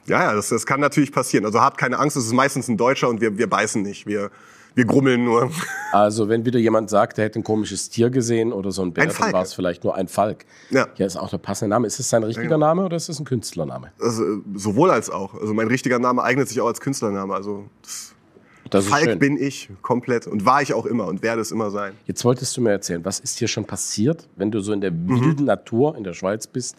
Ja, 0.07 0.23
ja, 0.23 0.33
das, 0.33 0.49
das 0.49 0.65
kann 0.65 0.79
natürlich 0.79 1.11
passieren. 1.11 1.45
Also 1.45 1.61
habt 1.61 1.77
keine 1.77 1.97
Angst, 1.99 2.17
es 2.17 2.25
ist 2.25 2.33
meistens 2.33 2.67
ein 2.67 2.77
Deutscher 2.77 3.09
und 3.09 3.21
wir, 3.21 3.37
wir 3.37 3.47
beißen 3.49 3.81
nicht. 3.81 4.05
Wir, 4.05 4.29
wir 4.79 4.85
grummeln 4.85 5.25
nur. 5.25 5.51
Also 5.91 6.29
wenn 6.29 6.45
wieder 6.45 6.59
jemand 6.59 6.89
sagt, 6.89 7.17
er 7.17 7.25
hätte 7.25 7.39
ein 7.39 7.43
komisches 7.43 7.89
Tier 7.89 8.09
gesehen 8.09 8.53
oder 8.53 8.71
so 8.71 8.81
ein 8.81 8.93
Bär, 8.93 9.03
Ein 9.03 9.13
dann 9.19 9.33
war 9.33 9.41
es 9.41 9.53
vielleicht 9.53 9.83
nur 9.83 9.95
ein 9.95 10.07
Falk. 10.07 10.45
Ja. 10.69 10.87
Hier 10.93 11.05
ist 11.05 11.17
auch 11.17 11.29
der 11.29 11.37
passende 11.39 11.69
Name. 11.69 11.85
Ist 11.87 11.99
es 11.99 12.09
sein 12.09 12.23
richtiger 12.23 12.57
Name 12.57 12.85
oder 12.85 12.95
ist 12.95 13.09
es 13.09 13.19
ein 13.19 13.25
Künstlername? 13.25 13.91
Also, 13.99 14.23
sowohl 14.55 14.91
als 14.91 15.09
auch. 15.09 15.33
Also 15.33 15.53
mein 15.53 15.67
richtiger 15.67 15.99
Name 15.99 16.23
eignet 16.23 16.47
sich 16.47 16.61
auch 16.61 16.67
als 16.67 16.79
Künstlername. 16.79 17.33
Also 17.33 17.65
das, 18.69 18.85
Falk 18.85 19.05
schön. 19.05 19.19
bin 19.19 19.37
ich 19.41 19.69
komplett 19.81 20.27
und 20.27 20.45
war 20.45 20.61
ich 20.61 20.73
auch 20.75 20.85
immer 20.85 21.07
und 21.07 21.23
werde 21.23 21.41
es 21.41 21.51
immer 21.51 21.71
sein. 21.71 21.93
Jetzt 22.05 22.23
wolltest 22.23 22.55
du 22.55 22.61
mir 22.61 22.71
erzählen, 22.71 23.03
was 23.03 23.19
ist 23.19 23.39
hier 23.39 23.47
schon 23.47 23.65
passiert, 23.65 24.27
wenn 24.35 24.51
du 24.51 24.59
so 24.61 24.71
in 24.73 24.81
der 24.81 24.91
Mhm. 24.91 25.21
wilden 25.25 25.45
Natur 25.45 25.95
in 25.97 26.03
der 26.03 26.13
Schweiz 26.13 26.45
bist? 26.47 26.75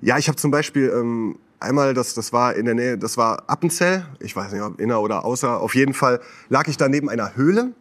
Ja, 0.00 0.18
ich 0.18 0.26
habe 0.28 0.36
zum 0.36 0.50
Beispiel 0.50 0.92
ähm, 0.94 1.38
einmal, 1.60 1.94
das, 1.94 2.14
das 2.14 2.32
war 2.32 2.54
in 2.54 2.64
der 2.66 2.74
Nähe, 2.74 2.98
das 2.98 3.16
war 3.16 3.44
Appenzell, 3.48 4.04
ich 4.20 4.34
weiß 4.36 4.52
nicht, 4.52 4.62
ob 4.62 4.80
inner 4.80 5.00
oder 5.00 5.24
außer, 5.24 5.60
auf 5.60 5.74
jeden 5.74 5.94
Fall 5.94 6.20
lag 6.48 6.66
ich 6.68 6.76
da 6.76 6.88
neben 6.88 7.08
einer 7.08 7.36
Höhle, 7.36 7.72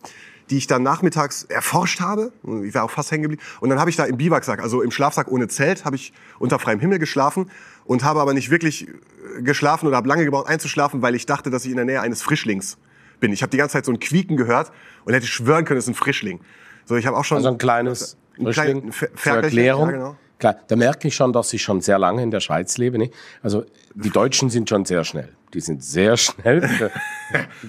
die 0.49 0.57
ich 0.57 0.67
dann 0.67 0.83
nachmittags 0.83 1.43
erforscht 1.45 2.01
habe. 2.01 2.31
Ich 2.63 2.73
war 2.75 2.83
auch 2.83 2.91
fast 2.91 3.11
hängen 3.11 3.23
geblieben. 3.23 3.41
Und 3.61 3.69
dann 3.69 3.79
habe 3.79 3.89
ich 3.89 3.95
da 3.95 4.03
im 4.03 4.17
Biwaksack, 4.17 4.61
also 4.61 4.81
im 4.81 4.91
Schlafsack 4.91 5.29
ohne 5.31 5.47
Zelt, 5.47 5.85
habe 5.85 5.95
ich 5.95 6.11
unter 6.37 6.59
freiem 6.59 6.79
Himmel 6.81 6.99
geschlafen 6.99 7.49
und 7.85 8.03
habe 8.03 8.19
aber 8.19 8.33
nicht 8.33 8.49
wirklich 8.49 8.87
äh, 8.89 9.41
geschlafen 9.41 9.87
oder 9.87 9.95
habe 9.97 10.07
lange 10.07 10.25
gebraucht 10.25 10.47
einzuschlafen, 10.47 11.01
weil 11.01 11.15
ich 11.15 11.25
dachte, 11.25 11.49
dass 11.49 11.63
ich 11.63 11.71
in 11.71 11.77
der 11.77 11.85
Nähe 11.85 12.01
eines 12.01 12.21
Frischlings 12.21 12.77
bin. 13.21 13.31
Ich 13.31 13.41
habe 13.41 13.51
die 13.51 13.57
ganze 13.57 13.73
Zeit 13.73 13.85
so 13.85 13.91
ein 13.93 13.99
Quieken 13.99 14.35
gehört 14.35 14.71
und 15.05 15.13
hätte 15.13 15.27
schwören 15.27 15.63
können, 15.63 15.77
es 15.77 15.85
ist 15.85 15.91
ein 15.91 15.95
Frischling. 15.95 16.41
So, 16.85 16.95
ich 16.97 17.07
habe 17.07 17.15
auch 17.15 17.23
schon 17.23 17.37
Also 17.37 17.47
ein 17.49 17.57
kleines 17.57 18.17
Ein 18.37 18.43
Frischling 18.45 18.81
klein- 18.81 18.91
Fer- 18.91 19.15
zur 19.15 19.43
Erklärung. 19.43 19.85
ja, 19.89 19.91
genau. 19.95 20.17
Klar, 20.43 20.57
da 20.67 20.75
merke 20.75 21.07
ich 21.07 21.15
schon, 21.15 21.31
dass 21.31 21.53
ich 21.53 21.63
schon 21.63 21.79
sehr 21.79 21.97
lange 21.97 22.21
in 22.21 22.29
der 22.29 22.41
Schweiz 22.41 22.77
lebe. 22.77 22.97
Nicht? 22.97 23.13
Also 23.41 23.63
die 23.95 24.09
Deutschen 24.09 24.49
sind 24.49 24.67
schon 24.67 24.83
sehr 24.83 25.05
schnell. 25.05 25.29
Die 25.53 25.61
sind 25.61 25.81
sehr 25.81 26.17
schnell. 26.17 26.61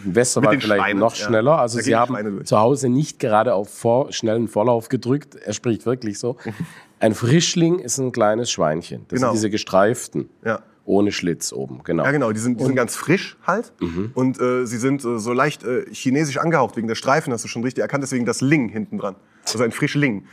Im 0.05 0.13
Westerwald 0.17 0.61
vielleicht 0.61 0.83
Schweinen, 0.83 0.99
noch 0.99 1.15
ja. 1.15 1.25
schneller. 1.25 1.59
Also 1.61 1.79
Da 1.79 1.85
sie 1.85 1.95
haben 1.95 2.45
zu 2.45 2.59
Hause 2.59 2.89
nicht 2.89 3.21
gerade 3.21 3.55
auf 3.55 3.69
vor, 3.73 4.13
schnellen 4.13 4.49
Vorlauf 4.49 4.89
gedrückt. 4.89 5.37
Er 5.37 5.53
spricht 5.53 5.87
wirklich 5.87 6.19
so. 6.19 6.37
Ein 6.99 7.15
Frischling 7.15 7.79
ist 7.79 7.99
ein 7.99 8.11
kleines 8.11 8.51
Schweinchen. 8.51 9.07
Das 9.07 9.21
Genau. 9.21 9.29
sind 9.29 9.37
diese 9.37 9.51
gestreiften. 9.51 10.29
Ja. 10.45 10.59
Ohne 10.85 11.13
Schlitz 11.13 11.53
oben, 11.53 11.81
genau. 11.85 12.05
Ja, 12.05 12.11
genau, 12.11 12.33
die 12.33 12.41
sind, 12.41 12.59
die 12.61 12.65
sind 12.65 12.75
ganz 12.75 12.97
frisch 12.97 13.39
halt. 13.47 13.73
Und 14.15 14.41
äh, 14.41 14.67
sie 14.67 14.79
sind 14.79 15.03
äh, 15.05 15.19
so 15.21 15.33
leicht 15.33 15.63
äh, 15.63 15.87
chinesisch 15.93 16.39
angehaucht 16.39 16.77
wegen 16.77 16.89
der 16.89 16.97
Streifen, 16.97 17.33
hast 17.33 17.45
du 17.45 17.49
schon 17.49 17.63
richtig 17.63 17.83
erkannt, 17.83 18.03
deswegen 18.03 18.27
das 18.27 18.41
Ling 18.41 18.69
hinten 18.69 18.99
dran. 18.99 19.15
Also 19.45 19.63
ein 19.63 19.71
Frischling. 19.73 20.25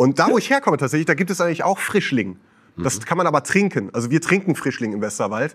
Und 0.00 0.18
da, 0.18 0.30
wo 0.30 0.38
ich 0.38 0.48
herkomme 0.48 0.78
tatsächlich, 0.78 1.04
da 1.04 1.12
gibt 1.12 1.28
es 1.30 1.42
eigentlich 1.42 1.62
auch 1.62 1.78
Frischling. 1.78 2.38
Das 2.78 2.98
kann 3.04 3.18
man 3.18 3.26
aber 3.26 3.42
trinken. 3.42 3.90
Also 3.92 4.10
wir 4.10 4.22
trinken 4.22 4.54
Frischling 4.54 4.94
im 4.94 5.02
Westerwald. 5.02 5.54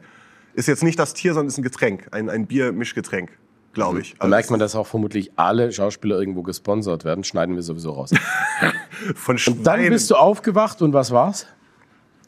Ist 0.54 0.68
jetzt 0.68 0.84
nicht 0.84 1.00
das 1.00 1.16
Tier, 1.16 1.34
sondern 1.34 1.48
ist 1.48 1.58
ein 1.58 1.64
Getränk, 1.64 2.10
ein, 2.12 2.30
ein 2.30 2.46
Biermischgetränk, 2.46 3.32
glaube 3.74 4.02
ich. 4.02 4.14
Also 4.20 4.30
merkt 4.30 4.52
man, 4.52 4.60
dass 4.60 4.76
auch 4.76 4.86
vermutlich 4.86 5.32
alle 5.36 5.72
Schauspieler 5.72 6.20
irgendwo 6.20 6.44
gesponsert 6.44 7.06
werden. 7.06 7.24
Schneiden 7.24 7.56
wir 7.56 7.64
sowieso 7.64 7.94
raus. 7.94 8.12
von 9.16 9.40
Schweinen. 9.40 9.64
Dann 9.64 9.90
bist 9.90 10.12
du 10.12 10.16
aufgewacht 10.16 10.80
und 10.84 10.94
was 10.94 11.10
war's? 11.10 11.48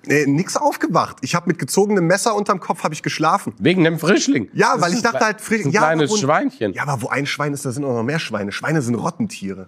nee, 0.07 0.25
nix 0.25 0.57
aufgewacht. 0.57 1.17
Ich 1.21 1.35
habe 1.35 1.47
mit 1.47 1.59
gezogenem 1.59 2.07
Messer 2.07 2.33
unterm 2.33 2.59
Kopf 2.59 2.83
habe 2.83 2.95
ich 2.95 3.03
geschlafen. 3.03 3.53
Wegen 3.59 3.83
dem 3.83 3.99
Frischling. 3.99 4.49
Ja, 4.53 4.73
weil 4.79 4.93
ich 4.93 5.03
dachte 5.03 5.19
halt, 5.19 5.39
Frisch, 5.39 5.65
ein 5.65 5.71
ja, 5.71 5.81
kleines 5.81 6.09
wo- 6.09 6.17
Schweinchen. 6.17 6.73
Ja, 6.73 6.81
aber 6.87 7.03
wo 7.03 7.09
ein 7.09 7.27
Schwein 7.27 7.53
ist, 7.53 7.63
da 7.63 7.71
sind 7.71 7.83
auch 7.83 7.93
noch 7.93 8.03
mehr 8.03 8.17
Schweine. 8.17 8.51
Schweine 8.51 8.81
sind 8.81 8.95
Rottentiere. 8.95 9.67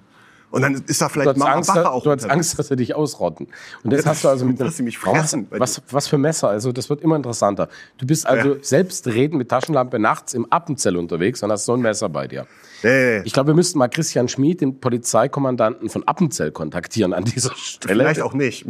Und 0.52 0.62
dann 0.64 0.84
ist 0.88 1.00
da 1.02 1.10
vielleicht 1.10 1.38
Mama 1.38 1.52
Angst, 1.54 1.74
Bache 1.74 1.92
auch 1.92 2.04
du 2.04 2.12
hast. 2.12 2.26
Angst, 2.30 2.58
dass 2.58 2.70
sie 2.70 2.76
dich 2.76 2.96
ausrotten. 2.96 3.48
Und 3.84 3.94
das 3.94 4.06
hast 4.08 4.24
du 4.24 4.30
also 4.30 4.46
mit 4.46 4.60
Dass 4.60 4.78
sie 4.78 4.84
mich 4.84 4.98
fressen. 4.98 5.48
Was, 5.52 5.82
was 5.92 6.08
für 6.08 6.18
Messer? 6.18 6.50
Also 6.50 6.72
das 6.72 6.90
wird 6.90 7.02
immer 7.02 7.16
interessanter. 7.16 7.70
Du 7.98 8.08
bist 8.08 8.26
also 8.26 8.56
Ja. 8.56 8.64
selbstredend 8.64 9.38
mit 9.38 9.50
Taschenlampe 9.50 10.00
nachts 10.00 10.34
im 10.34 10.52
Appenzell 10.52 10.98
unterwegs 10.98 11.44
und 11.44 11.52
hast 11.52 11.66
so 11.66 11.74
ein 11.74 11.82
Messer 11.82 12.10
bei 12.10 12.28
dir. 12.28 12.48
Nee, 12.82 13.20
Ich 13.26 13.34
glaube, 13.34 13.48
wir 13.48 13.54
müssten 13.56 13.78
mal 13.78 13.90
Christian 13.90 14.28
Schmid, 14.28 14.62
den 14.62 14.80
Polizeikommandanten 14.80 15.90
von 15.90 16.04
Appenzell, 16.08 16.52
kontaktieren 16.52 17.14
an 17.14 17.26
dieser 17.26 17.54
Stelle. 17.56 17.94
vielleicht 17.94 18.22
auch 18.22 18.34
nicht. 18.34 18.66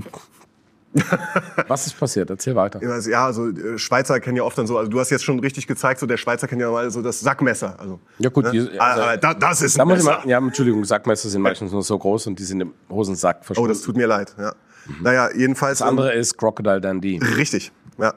Was 1.68 1.86
ist 1.88 2.00
passiert? 2.00 2.30
Erzähl 2.30 2.56
weiter. 2.56 2.82
Ja, 3.08 3.26
also 3.26 3.50
äh, 3.50 3.78
Schweizer 3.78 4.20
kennen 4.20 4.38
ja 4.38 4.44
oft 4.44 4.58
dann 4.58 4.66
so, 4.68 4.78
also 4.78 4.90
du 4.90 5.00
hast 5.00 5.10
jetzt 5.12 5.24
schon 5.24 5.40
richtig 5.40 5.68
gezeigt, 5.68 6.00
so 6.00 6.06
der 6.08 6.18
Schweizer 6.18 6.48
kennt 6.48 6.62
ja 6.62 6.72
mal 6.72 6.90
so 6.90 7.02
das 7.02 7.20
Sackmesser. 7.20 7.80
Also, 7.80 8.00
Ja 8.18 8.30
gut, 8.30 8.46
ne? 8.46 8.52
die- 8.52 8.80
Ah, 8.80 8.92
also- 8.92 9.02
ah, 9.04 9.18
da, 9.18 9.34
das 9.36 9.62
ist 9.62 9.78
Da 9.78 9.84
ein 9.84 9.88
muss 9.88 10.00
ich 10.00 10.06
Messer. 10.06 10.20
mal, 10.20 10.28
ja, 10.30 10.38
Entschuldigung, 10.40 10.84
Sackmesser 10.86 11.30
sind 11.30 11.42
meistens 11.44 11.72
nur 11.72 11.84
so 11.84 11.98
groß 11.98 12.28
und 12.28 12.40
die 12.40 12.44
sind 12.44 12.62
im 12.62 12.74
Hosensack 12.90 13.38
Oh, 13.42 13.44
verschwunden. 13.46 13.70
das 13.74 13.82
tut 13.82 13.96
mir 13.98 14.08
leid. 14.08 14.34
Ja. 14.40 14.54
Naja, 15.02 15.30
jedenfalls. 15.36 15.80
das 15.80 15.88
andere 15.88 16.14
ist 16.14 16.38
Crocodile 16.38 16.82
Dundee. 16.82 17.16
ähm, 17.18 17.24
richtig. 17.36 17.72
Ja. 18.00 18.14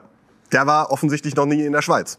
Der 0.51 0.65
war 0.65 0.91
offensichtlich 0.91 1.35
noch 1.35 1.45
nie 1.45 1.63
in 1.63 1.73
der 1.73 1.81
Schweiz. 1.83 2.17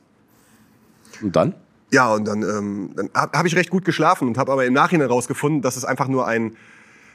Und 1.22 1.34
dann? 1.34 1.54
Ja, 1.92 2.12
und 2.12 2.24
dann, 2.26 2.42
ähm, 2.42 2.90
dann 2.96 3.10
habe 3.14 3.38
hab 3.38 3.46
ich 3.46 3.56
recht 3.56 3.70
gut 3.70 3.84
geschlafen 3.84 4.28
und 4.28 4.38
habe 4.38 4.52
aber 4.52 4.64
im 4.64 4.72
Nachhinein 4.72 5.08
herausgefunden, 5.08 5.62
dass 5.62 5.76
es 5.76 5.84
einfach 5.84 6.08
nur 6.08 6.26
ein, 6.26 6.56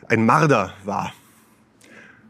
ein 0.08 0.26
Marder 0.26 0.74
war. 0.86 1.14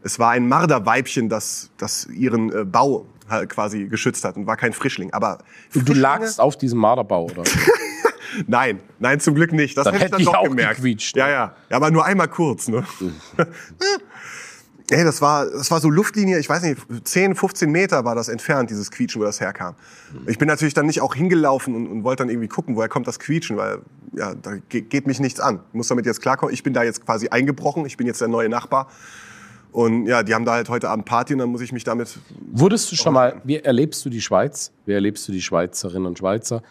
Es 0.02 0.18
war 0.18 0.30
ein 0.30 0.48
Marderweibchen, 0.48 1.28
das, 1.28 1.70
das 1.78 2.06
ihren 2.06 2.50
äh, 2.52 2.64
Bau 2.64 3.06
halt 3.28 3.50
quasi 3.50 3.84
geschützt 3.84 4.24
hat 4.24 4.36
und 4.36 4.46
war 4.46 4.56
kein 4.56 4.72
Frischling. 4.72 5.12
Aber 5.12 5.38
Und 5.74 5.88
du 5.88 5.92
lagst 5.92 6.40
auf 6.40 6.56
diesem 6.58 6.78
Marderbau, 6.78 7.24
oder? 7.26 7.42
Nein, 8.46 8.78
nein, 9.00 9.18
zum 9.18 9.34
Glück 9.34 9.52
nicht. 9.52 9.76
Das 9.76 9.84
Dann 9.84 9.94
hätte 9.94 10.04
ich 10.18 10.24
dann 10.24 10.32
doch 10.34 10.34
auch 10.40 10.44
gemerkt. 10.44 10.76
gequietscht. 10.76 11.16
Ja, 11.16 11.28
ja, 11.28 11.54
ja, 11.68 11.76
aber 11.76 11.90
nur 11.90 12.04
einmal 12.04 12.28
kurz. 12.28 12.68
Ne? 12.68 12.84
Ey, 14.92 15.04
das 15.04 15.20
war, 15.20 15.46
das 15.46 15.70
war 15.70 15.80
so 15.80 15.88
Luftlinie, 15.88 16.38
ich 16.40 16.48
weiß 16.48 16.62
nicht, 16.62 16.80
10, 17.04 17.36
15 17.36 17.70
Meter 17.70 18.04
war 18.04 18.16
das 18.16 18.28
entfernt, 18.28 18.70
dieses 18.70 18.90
Quietschen, 18.90 19.20
wo 19.20 19.24
das 19.24 19.40
herkam. 19.40 19.76
Ich 20.26 20.36
bin 20.38 20.48
natürlich 20.48 20.74
dann 20.74 20.86
nicht 20.86 21.00
auch 21.00 21.14
hingelaufen 21.14 21.76
und, 21.76 21.86
und 21.86 22.02
wollte 22.04 22.22
dann 22.24 22.28
irgendwie 22.28 22.48
gucken, 22.48 22.74
woher 22.74 22.88
kommt 22.88 23.06
das 23.06 23.20
Quietschen, 23.20 23.56
weil 23.56 23.78
ja, 24.16 24.34
da 24.34 24.56
ge- 24.68 24.80
geht 24.82 25.06
mich 25.06 25.20
nichts 25.20 25.38
an. 25.38 25.60
Ich 25.68 25.74
muss 25.74 25.86
damit 25.88 26.06
jetzt 26.06 26.20
klarkommen. 26.22 26.52
Ich 26.52 26.64
bin 26.64 26.72
da 26.72 26.82
jetzt 26.82 27.04
quasi 27.04 27.28
eingebrochen, 27.28 27.86
ich 27.86 27.96
bin 27.96 28.06
jetzt 28.08 28.20
der 28.20 28.26
neue 28.28 28.48
Nachbar. 28.48 28.88
Und 29.72 30.06
ja, 30.06 30.22
die 30.22 30.34
haben 30.34 30.44
da 30.44 30.52
halt 30.52 30.68
heute 30.68 30.88
Abend 30.88 31.04
Party 31.04 31.32
und 31.34 31.38
dann 31.38 31.50
muss 31.50 31.60
ich 31.60 31.72
mich 31.72 31.84
damit 31.84 32.18
Wurdest 32.52 32.90
du 32.90 32.96
schon 32.96 33.14
mal, 33.14 33.40
wie 33.44 33.56
erlebst 33.56 34.04
du 34.04 34.10
die 34.10 34.20
Schweiz? 34.20 34.72
Wie 34.86 34.92
erlebst 34.92 35.26
du 35.28 35.32
die 35.32 35.42
Schweizerinnen 35.42 36.06
und 36.06 36.18
Schweizer? 36.18 36.62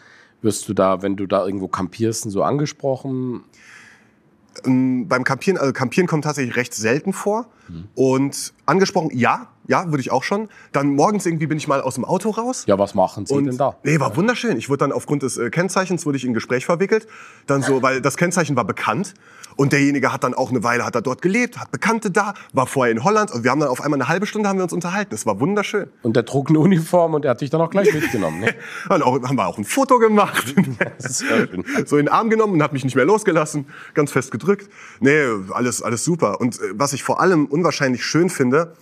Wirst 0.42 0.68
du 0.68 0.74
da, 0.74 1.02
wenn 1.02 1.16
du 1.16 1.26
da 1.26 1.44
irgendwo 1.44 1.68
kampierst, 1.68 2.30
so 2.30 2.42
angesprochen? 2.42 3.44
Ähm, 4.64 5.08
beim 5.08 5.24
Campieren, 5.24 5.58
also 5.58 5.72
Campieren 5.72 6.06
kommt 6.06 6.24
tatsächlich 6.24 6.56
recht 6.56 6.74
selten 6.74 7.12
vor. 7.12 7.46
Und 7.94 8.52
angesprochen, 8.66 9.10
ja, 9.14 9.48
ja, 9.70 9.86
würde 9.86 10.00
ich 10.00 10.10
auch 10.10 10.24
schon. 10.24 10.48
Dann 10.72 10.96
morgens 10.96 11.24
irgendwie 11.26 11.46
bin 11.46 11.56
ich 11.56 11.68
mal 11.68 11.80
aus 11.80 11.94
dem 11.94 12.04
Auto 12.04 12.30
raus. 12.30 12.64
Ja, 12.66 12.76
was 12.76 12.94
machen 12.96 13.24
sie 13.24 13.34
Und 13.34 13.44
denn 13.44 13.56
da? 13.56 13.76
Nee, 13.84 14.00
war 14.00 14.16
wunderschön. 14.16 14.56
Ich 14.56 14.68
wurde 14.68 14.78
dann 14.78 14.90
aufgrund 14.90 15.22
des 15.22 15.38
äh, 15.38 15.48
Kennzeichens 15.48 16.04
wurde 16.04 16.18
ich 16.18 16.24
in 16.24 16.32
ein 16.32 16.34
Gespräch 16.34 16.66
verwickelt. 16.66 17.06
Dann 17.46 17.62
so, 17.62 17.80
weil 17.80 18.00
das 18.00 18.16
Kennzeichen 18.16 18.56
war 18.56 18.64
bekannt. 18.64 19.14
Und 19.56 19.72
derjenige 19.72 20.12
hat 20.12 20.24
dann 20.24 20.34
auch 20.34 20.50
eine 20.50 20.64
Weile 20.64 20.84
hat 20.84 20.94
er 20.96 21.02
dort 21.02 21.22
gelebt, 21.22 21.58
hat 21.58 21.70
Bekannte 21.70 22.10
da, 22.10 22.34
war 22.52 22.66
vorher 22.66 22.92
in 22.92 23.04
Holland. 23.04 23.30
Und 23.30 23.44
wir 23.44 23.50
haben 23.52 23.60
dann 23.60 23.68
auf 23.68 23.80
einmal 23.80 24.00
eine 24.00 24.08
halbe 24.08 24.26
Stunde 24.26 24.48
haben 24.48 24.58
wir 24.58 24.64
uns 24.64 24.72
unterhalten. 24.72 25.10
Das 25.10 25.24
war 25.24 25.38
wunderschön. 25.38 25.88
Und 26.02 26.16
der 26.16 26.24
trug 26.24 26.48
eine 26.48 26.58
Uniform 26.58 27.14
und 27.14 27.22
der 27.22 27.32
hat 27.32 27.40
dich 27.40 27.50
dann 27.50 27.60
auch 27.60 27.70
gleich 27.70 27.92
mitgenommen. 27.94 28.40
Ne? 28.40 28.54
Dann 28.88 29.02
auch, 29.02 29.22
haben 29.22 29.36
wir 29.36 29.46
auch 29.46 29.58
ein 29.58 29.64
Foto 29.64 29.98
gemacht. 29.98 30.54
So 31.86 31.96
in 31.96 32.06
den 32.06 32.12
Arm 32.12 32.30
genommen 32.30 32.54
und 32.54 32.62
hat 32.62 32.72
mich 32.72 32.84
nicht 32.84 32.96
mehr 32.96 33.04
losgelassen, 33.04 33.66
ganz 33.94 34.12
fest 34.12 34.30
gedrückt. 34.30 34.68
Nee, 35.00 35.22
alles, 35.50 35.82
alles 35.82 36.04
super. 36.04 36.40
Und 36.40 36.56
äh, 36.56 36.72
was 36.72 36.92
ich 36.92 37.02
vor 37.02 37.20
allem 37.20 37.46
unwahrscheinlich 37.46 38.04
schön 38.04 38.30
finde, 38.30 38.74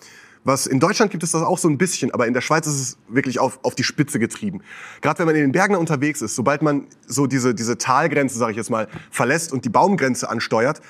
was 0.45 0.67
in 0.67 0.81
Deutschland 0.81 1.11
gibt 1.11 1.23
es 1.23 1.33
das 1.33 1.43
auch 1.43 1.59
so 1.59 1.69
ein 1.69 1.79
bisschen, 1.79 2.13
aber 2.13 2.27
in 2.27 2.35
der 2.35 2.41
Schweiz 2.41 2.67
ist 2.67 2.81
es 2.81 2.99
wirklich 3.09 3.39
auf, 3.39 3.59
auf 3.63 3.75
die 3.75 3.85
Spitze 3.85 4.19
getrieben. 4.19 4.63
Gerade 5.01 5.19
wenn 5.21 5.27
man 5.27 5.35
in 5.35 5.43
den 5.43 5.53
Bergen 5.53 5.77
unterwegs 5.77 6.23
ist, 6.23 6.35
sobald 6.35 6.63
man 6.63 6.87
so 7.07 7.27
diese, 7.27 7.55
diese 7.55 7.79
Talgrenze, 7.79 8.39
sage 8.39 8.53
ich 8.53 8.57
jetzt 8.57 8.71
mal, 8.71 8.89
verlässt 9.11 9.53
und 9.53 9.65
die 9.65 9.69
Baumgrenze 9.69 10.29
ansteuert, 10.29 10.81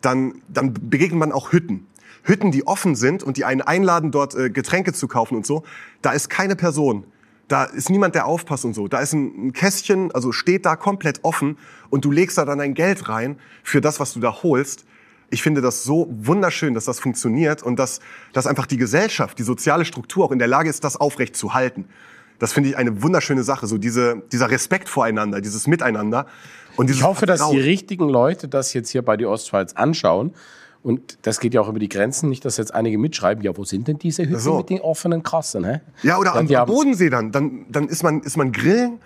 dann, 0.00 0.42
dann 0.48 0.74
begegnet 0.74 1.18
man 1.18 1.32
auch 1.32 1.52
Hütten. 1.52 1.86
Hütten, 2.22 2.50
die 2.50 2.66
offen 2.66 2.96
sind 2.96 3.22
und 3.22 3.36
die 3.36 3.44
einen 3.44 3.62
einladen, 3.62 4.10
dort 4.10 4.34
äh, 4.34 4.50
Getränke 4.50 4.92
zu 4.92 5.08
kaufen 5.08 5.36
und 5.36 5.46
so. 5.46 5.62
Da 6.02 6.10
ist 6.10 6.28
keine 6.28 6.56
Person. 6.56 7.04
Da 7.48 7.64
ist 7.64 7.90
niemand, 7.90 8.16
der 8.16 8.26
aufpasst 8.26 8.64
und 8.64 8.74
so. 8.74 8.88
Da 8.88 8.98
ist 8.98 9.12
ein, 9.12 9.48
ein 9.48 9.52
Kästchen, 9.52 10.10
also 10.12 10.32
steht 10.32 10.66
da 10.66 10.74
komplett 10.74 11.20
offen 11.22 11.56
und 11.90 12.04
du 12.04 12.10
legst 12.10 12.36
da 12.36 12.44
dann 12.44 12.58
dein 12.58 12.74
Geld 12.74 13.08
rein 13.08 13.38
für 13.62 13.80
das, 13.80 14.00
was 14.00 14.12
du 14.12 14.20
da 14.20 14.42
holst. 14.42 14.84
Ich 15.30 15.42
finde 15.42 15.60
das 15.60 15.82
so 15.82 16.08
wunderschön, 16.10 16.74
dass 16.74 16.84
das 16.84 17.00
funktioniert 17.00 17.62
und 17.62 17.78
dass, 17.78 18.00
dass 18.32 18.46
einfach 18.46 18.66
die 18.66 18.76
Gesellschaft, 18.76 19.38
die 19.38 19.42
soziale 19.42 19.84
Struktur 19.84 20.24
auch 20.24 20.32
in 20.32 20.38
der 20.38 20.48
Lage 20.48 20.68
ist, 20.70 20.84
das 20.84 20.96
aufrecht 20.96 21.36
zu 21.36 21.54
halten. 21.54 21.86
Das 22.38 22.52
finde 22.52 22.70
ich 22.70 22.76
eine 22.76 23.02
wunderschöne 23.02 23.42
Sache, 23.42 23.66
so 23.66 23.78
diese, 23.78 24.22
dieser 24.30 24.50
Respekt 24.50 24.88
voreinander, 24.88 25.40
dieses 25.40 25.66
Miteinander. 25.66 26.26
Und 26.76 26.88
dieses 26.88 27.00
Ich 27.00 27.06
hoffe, 27.06 27.26
dass 27.26 27.40
die 27.40 27.44
Vertrauen. 27.44 27.62
richtigen 27.62 28.08
Leute 28.08 28.48
das 28.48 28.74
jetzt 28.74 28.90
hier 28.90 29.02
bei 29.02 29.16
die 29.16 29.26
Ostschweiz 29.26 29.72
anschauen. 29.72 30.34
Und 30.82 31.18
das 31.22 31.40
geht 31.40 31.54
ja 31.54 31.60
auch 31.60 31.68
über 31.68 31.80
die 31.80 31.88
Grenzen, 31.88 32.28
nicht, 32.28 32.44
dass 32.44 32.58
jetzt 32.58 32.72
einige 32.72 32.98
mitschreiben, 32.98 33.42
ja, 33.42 33.56
wo 33.56 33.64
sind 33.64 33.88
denn 33.88 33.98
diese 33.98 34.22
Hütten 34.22 34.38
so. 34.38 34.58
mit 34.58 34.70
den 34.70 34.80
offenen 34.80 35.22
Kassen? 35.22 35.64
Hä? 35.64 35.80
Ja, 36.02 36.18
oder 36.18 36.34
Dann 36.34 36.54
am, 36.54 36.66
Bodensee 36.66 37.10
dann. 37.10 37.32
Dann, 37.32 37.66
dann 37.70 37.88
ist, 37.88 38.04
man, 38.04 38.20
ist 38.20 38.36
man 38.36 38.52
grillen 38.52 39.00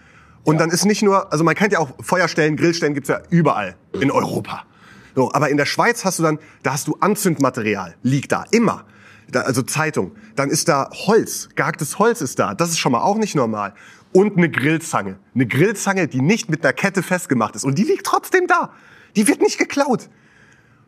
und 0.45 0.59
dann 0.59 0.71
ist 0.71 0.85
nicht 0.85 1.03
nur, 1.03 1.33
also 1.33 1.45
man 1.45 1.55
kennt 1.55 1.73
ja 1.73 1.79
auch 1.79 1.91
Feuerstellen, 2.00 2.57
Grillstellen 2.57 2.93
gibt's 2.93 3.09
ja 3.09 3.21
überall 3.31 3.77
in 3.99 4.11
Europa. 4.11 4.65
So, 5.14 5.33
aber 5.33 5.49
in 5.49 5.57
der 5.57 5.67
Schweiz 5.67 6.05
hast 6.05 6.19
du 6.19 6.23
dann, 6.23 6.38
da 6.62 6.73
hast 6.73 6.88
du 6.88 6.97
Anzündmaterial, 7.00 7.95
liegt 8.02 8.33
da, 8.33 8.45
immer. 8.50 8.85
Da, 9.31 9.43
also 9.43 9.62
Zeitung. 9.62 10.12
Dann 10.35 10.50
ist 10.50 10.69
da 10.69 10.90
Holz, 10.93 11.49
gehacktes 11.55 11.99
Holz 11.99 12.21
ist 12.21 12.38
da. 12.38 12.55
Das 12.55 12.71
ist 12.71 12.79
schon 12.79 12.93
mal 12.93 13.02
auch 13.02 13.17
nicht 13.17 13.35
normal. 13.35 13.75
Und 14.12 14.37
eine 14.37 14.50
Grillzange. 14.50 15.19
Eine 15.35 15.47
Grillzange, 15.47 16.09
die 16.09 16.21
nicht 16.21 16.50
mit 16.50 16.64
einer 16.64 16.73
Kette 16.73 17.02
festgemacht 17.02 17.55
ist. 17.55 17.64
Und 17.64 17.79
die 17.79 17.85
liegt 17.85 18.05
trotzdem 18.05 18.49
da. 18.49 18.73
Die 19.14 19.29
wird 19.29 19.40
nicht 19.40 19.59
geklaut. 19.59 20.09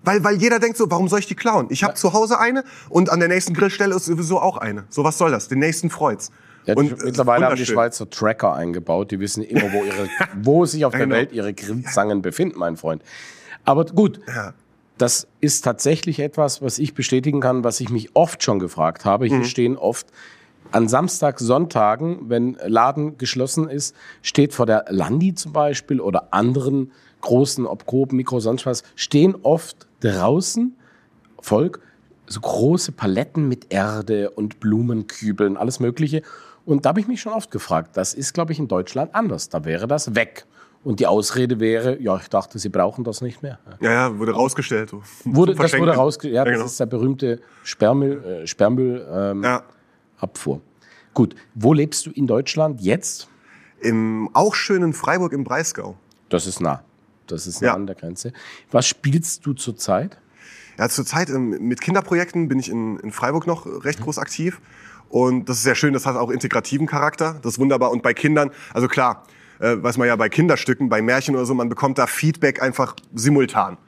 Weil, 0.04 0.24
weil 0.24 0.34
jeder 0.36 0.58
denkt 0.58 0.76
so, 0.76 0.90
warum 0.90 1.08
soll 1.08 1.20
ich 1.20 1.28
die 1.28 1.36
klauen? 1.36 1.68
Ich 1.70 1.84
habe 1.84 1.94
zu 1.94 2.12
Hause 2.12 2.40
eine 2.40 2.64
und 2.88 3.10
an 3.10 3.20
der 3.20 3.28
nächsten 3.28 3.54
Grillstelle 3.54 3.94
ist 3.94 4.06
sowieso 4.06 4.40
auch 4.40 4.56
eine. 4.56 4.84
So, 4.88 5.04
was 5.04 5.18
soll 5.18 5.30
das? 5.30 5.46
Den 5.46 5.60
nächsten 5.60 5.90
freut's. 5.90 6.32
Ja, 6.64 6.74
und 6.74 6.90
äh, 6.90 7.04
mittlerweile 7.04 7.46
haben 7.46 7.56
die. 7.56 7.66
Schweizer 7.66 8.10
Tracker 8.10 8.54
eingebaut. 8.54 9.10
Die 9.12 9.20
wissen 9.20 9.42
immer, 9.44 9.72
wo, 9.72 9.84
ihre, 9.84 10.08
wo 10.42 10.64
sich 10.66 10.84
auf 10.84 10.92
der 10.92 11.02
Genau. 11.02 11.14
Welt 11.14 11.32
ihre 11.32 11.54
Grillzangen 11.54 12.22
befinden, 12.22 12.58
mein 12.58 12.76
Freund. 12.76 13.02
Aber 13.64 13.84
gut, 13.86 14.20
Ja. 14.26 14.54
das 14.98 15.26
ist 15.40 15.62
tatsächlich 15.62 16.20
etwas, 16.20 16.62
was 16.62 16.78
ich 16.78 16.94
bestätigen 16.94 17.40
kann, 17.40 17.64
was 17.64 17.80
ich 17.80 17.90
mich 17.90 18.14
oft 18.14 18.42
schon 18.42 18.58
gefragt 18.58 19.04
habe. 19.04 19.26
Mhm. 19.26 19.28
Hier 19.36 19.44
stehen 19.44 19.76
oft 19.76 20.06
an 20.70 20.88
Samstag, 20.88 21.38
Sonntagen, 21.38 22.28
wenn 22.30 22.56
Laden 22.66 23.18
geschlossen 23.18 23.68
ist, 23.68 23.94
steht 24.22 24.54
vor 24.54 24.66
der 24.66 24.86
Landi 24.88 25.34
zum 25.34 25.52
Beispiel 25.52 26.00
oder 26.00 26.32
anderen 26.32 26.92
großen, 27.20 27.66
ob 27.66 27.86
Coop, 27.86 28.12
Mikro, 28.12 28.40
sonst 28.40 28.66
was, 28.66 28.82
stehen 28.96 29.36
oft 29.42 29.86
draußen 30.00 30.76
Volk 31.40 31.80
so 32.26 32.40
große 32.40 32.92
Paletten 32.92 33.48
mit 33.48 33.72
Erde 33.72 34.30
und 34.30 34.60
Blumenkübeln, 34.60 35.56
alles 35.56 35.80
Mögliche. 35.80 36.22
Und 36.64 36.84
da 36.86 36.90
habe 36.90 37.00
ich 37.00 37.08
mich 37.08 37.20
schon 37.20 37.32
oft 37.32 37.50
gefragt, 37.50 37.96
das 37.96 38.14
ist, 38.14 38.32
glaube 38.32 38.52
ich, 38.52 38.58
in 38.58 38.68
Deutschland 38.68 39.14
anders. 39.14 39.48
Da 39.48 39.64
wäre 39.64 39.86
das 39.86 40.14
weg. 40.14 40.46
Und 40.84 40.98
die 40.98 41.06
Ausrede 41.06 41.60
wäre, 41.60 42.00
ja, 42.00 42.16
ich 42.16 42.28
dachte, 42.28 42.58
sie 42.58 42.68
brauchen 42.68 43.04
das 43.04 43.20
nicht 43.20 43.42
mehr. 43.42 43.58
Ja, 43.80 43.92
ja, 43.92 44.18
wurde 44.18 44.32
rausgestellt. 44.32 44.90
So. 44.90 45.02
Wurde, 45.24 45.54
das 45.54 45.72
wurde 45.78 45.92
rausgestellt. 45.92 46.34
Ja, 46.34 46.44
das 46.44 46.54
genau. 46.54 46.66
ist 46.66 46.80
der 46.80 46.86
berühmte 46.86 47.40
Sperrmüll, 47.62 48.24
äh, 48.42 48.46
Sperrmüll 48.46 49.06
ähm, 49.12 49.44
Ja. 49.44 49.62
Abfuhr. 50.18 50.60
Gut, 51.14 51.34
wo 51.54 51.72
lebst 51.72 52.06
du 52.06 52.10
in 52.10 52.26
Deutschland 52.26 52.80
jetzt? 52.80 53.28
Im 53.80 54.28
auch 54.32 54.54
schönen 54.54 54.92
Freiburg 54.92 55.32
im 55.32 55.44
Breisgau. 55.44 55.96
Das 56.28 56.46
ist 56.46 56.60
nah. 56.60 56.82
Das 57.26 57.46
ist 57.46 57.60
nah 57.60 57.68
Ja. 57.68 57.74
an 57.74 57.86
der 57.86 57.96
Grenze. 57.96 58.32
Was 58.70 58.86
spielst 58.86 59.44
du 59.46 59.52
zurzeit? 59.52 60.18
Ja, 60.78 60.88
zurzeit 60.88 61.28
ähm, 61.30 61.50
mit 61.60 61.80
Kinderprojekten 61.80 62.48
bin 62.48 62.58
ich 62.58 62.70
in, 62.70 62.98
in 62.98 63.12
Freiburg 63.12 63.46
noch 63.46 63.66
recht 63.84 64.00
groß 64.00 64.18
aktiv. 64.18 64.60
Und 65.10 65.48
das 65.48 65.58
ist 65.58 65.62
sehr 65.64 65.74
schön, 65.74 65.92
das 65.92 66.06
hat 66.06 66.16
auch 66.16 66.30
integrativen 66.30 66.86
Charakter. 66.86 67.38
Das 67.42 67.54
ist 67.54 67.58
wunderbar. 67.58 67.90
Und 67.90 68.02
bei 68.02 68.14
Kindern, 68.14 68.50
also 68.72 68.88
klar, 68.88 69.24
äh, 69.62 69.82
weiß 69.82 69.96
man 69.96 70.08
ja 70.08 70.16
bei 70.16 70.28
Kinderstücken, 70.28 70.88
bei 70.88 71.00
Märchen 71.00 71.34
oder 71.34 71.46
so, 71.46 71.54
man 71.54 71.68
bekommt 71.68 71.96
da 71.98 72.06
Feedback 72.06 72.60
einfach 72.60 72.96
simultan. 73.14 73.78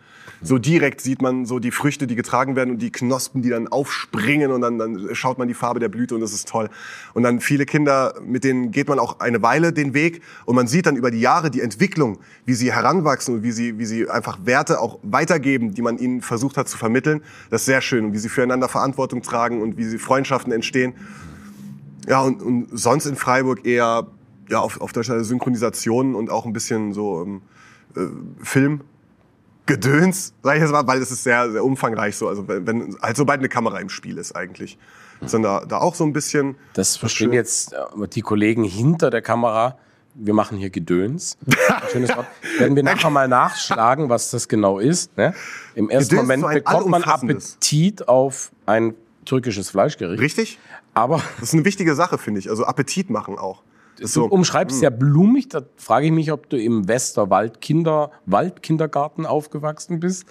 So 0.40 0.58
direkt 0.58 1.00
sieht 1.00 1.22
man 1.22 1.46
so 1.46 1.58
die 1.58 1.70
Früchte, 1.70 2.06
die 2.06 2.16
getragen 2.16 2.54
werden 2.54 2.70
und 2.72 2.82
die 2.82 2.92
Knospen, 2.92 3.40
die 3.40 3.48
dann 3.48 3.66
aufspringen 3.66 4.50
und 4.50 4.60
dann, 4.60 4.78
dann 4.78 5.14
schaut 5.14 5.38
man 5.38 5.48
die 5.48 5.54
Farbe 5.54 5.80
der 5.80 5.88
Blüte 5.88 6.14
und 6.14 6.20
das 6.20 6.34
ist 6.34 6.48
toll. 6.48 6.68
Und 7.14 7.22
dann 7.22 7.40
viele 7.40 7.64
Kinder, 7.64 8.14
mit 8.22 8.44
denen 8.44 8.70
geht 8.70 8.88
man 8.88 8.98
auch 8.98 9.20
eine 9.20 9.40
Weile 9.42 9.72
den 9.72 9.94
Weg 9.94 10.20
und 10.44 10.54
man 10.54 10.66
sieht 10.66 10.84
dann 10.84 10.96
über 10.96 11.10
die 11.10 11.20
Jahre 11.20 11.50
die 11.50 11.62
Entwicklung, 11.62 12.18
wie 12.44 12.52
sie 12.54 12.72
heranwachsen 12.72 13.36
und 13.36 13.42
wie 13.42 13.52
sie, 13.52 13.78
wie 13.78 13.86
sie 13.86 14.08
einfach 14.08 14.38
Werte 14.44 14.80
auch 14.80 14.98
weitergeben, 15.02 15.72
die 15.72 15.82
man 15.82 15.96
ihnen 15.96 16.20
versucht 16.20 16.58
hat 16.58 16.68
zu 16.68 16.76
vermitteln. 16.76 17.22
Das 17.48 17.62
ist 17.62 17.66
sehr 17.66 17.80
schön 17.80 18.04
und 18.04 18.12
wie 18.12 18.18
sie 18.18 18.28
füreinander 18.28 18.68
Verantwortung 18.68 19.22
tragen 19.22 19.62
und 19.62 19.78
wie 19.78 19.84
sie 19.84 19.98
Freundschaften 19.98 20.52
entstehen. 20.52 20.94
Ja, 22.06 22.20
und, 22.20 22.42
und 22.42 22.68
sonst 22.70 23.06
in 23.06 23.16
Freiburg 23.16 23.64
eher 23.64 24.06
ja, 24.48 24.60
auf, 24.60 24.80
auf 24.80 24.92
Deutschland 24.92 25.24
Synchronisationen 25.24 26.14
und 26.14 26.30
auch 26.30 26.46
ein 26.46 26.52
bisschen 26.52 26.92
so 26.92 27.22
ähm, 27.22 27.42
äh, 27.96 28.06
Filmgedöns, 28.42 30.34
sag 30.42 30.56
ich 30.56 30.62
jetzt 30.62 30.72
mal, 30.72 30.86
weil 30.86 31.00
es 31.00 31.10
ist 31.10 31.24
sehr, 31.24 31.50
sehr 31.50 31.64
umfangreich 31.64 32.16
so. 32.16 32.28
Also 32.28 32.46
wenn, 32.48 32.66
wenn 32.66 32.96
halt 33.00 33.16
sobald 33.16 33.40
eine 33.40 33.48
Kamera 33.48 33.78
im 33.78 33.88
Spiel 33.88 34.18
ist 34.18 34.34
eigentlich. 34.34 34.78
Sind 35.26 35.42
da, 35.42 35.64
da 35.64 35.78
auch 35.78 35.94
so 35.94 36.04
ein 36.04 36.12
bisschen. 36.12 36.56
Das 36.74 36.96
verstehen 36.96 37.32
jetzt 37.32 37.72
äh, 37.72 38.08
die 38.08 38.20
Kollegen 38.20 38.64
hinter 38.64 39.10
der 39.10 39.22
Kamera. 39.22 39.78
Wir 40.14 40.34
machen 40.34 40.58
hier 40.58 40.70
Gedöns. 40.70 41.38
Schönes 41.90 42.14
Wort. 42.16 42.26
Werden 42.58 42.76
wir 42.76 42.82
nachher 42.84 43.10
mal 43.10 43.26
nachschlagen, 43.26 44.08
was 44.08 44.30
das 44.30 44.48
genau 44.48 44.78
ist. 44.78 45.16
Ne? 45.16 45.34
Im 45.74 45.88
ersten 45.88 46.16
Gedöns 46.16 46.28
Moment 46.28 46.54
bekommt 46.54 46.88
man. 46.88 47.02
Appetit 47.04 48.06
auf 48.06 48.52
ein 48.66 48.94
türkisches 49.24 49.70
Fleischgericht. 49.70 50.20
Richtig? 50.20 50.58
Aber 50.92 51.22
Das 51.40 51.48
ist 51.48 51.54
eine 51.54 51.64
wichtige 51.64 51.94
Sache, 51.94 52.18
finde 52.18 52.40
ich. 52.40 52.50
Also 52.50 52.64
Appetit 52.64 53.10
machen 53.10 53.38
auch. 53.38 53.62
Du 53.98 54.06
so, 54.06 54.24
hm. 54.24 54.32
umschreibst 54.32 54.80
sehr 54.80 54.90
blumig. 54.90 55.48
Da 55.48 55.62
frage 55.76 56.06
ich 56.06 56.12
mich, 56.12 56.32
ob 56.32 56.48
du 56.48 56.60
im 56.60 56.88
Westerwald 56.88 57.60
Kinder, 57.60 58.10
Waldkindergarten 58.26 59.26
aufgewachsen 59.26 60.00
bist. 60.00 60.26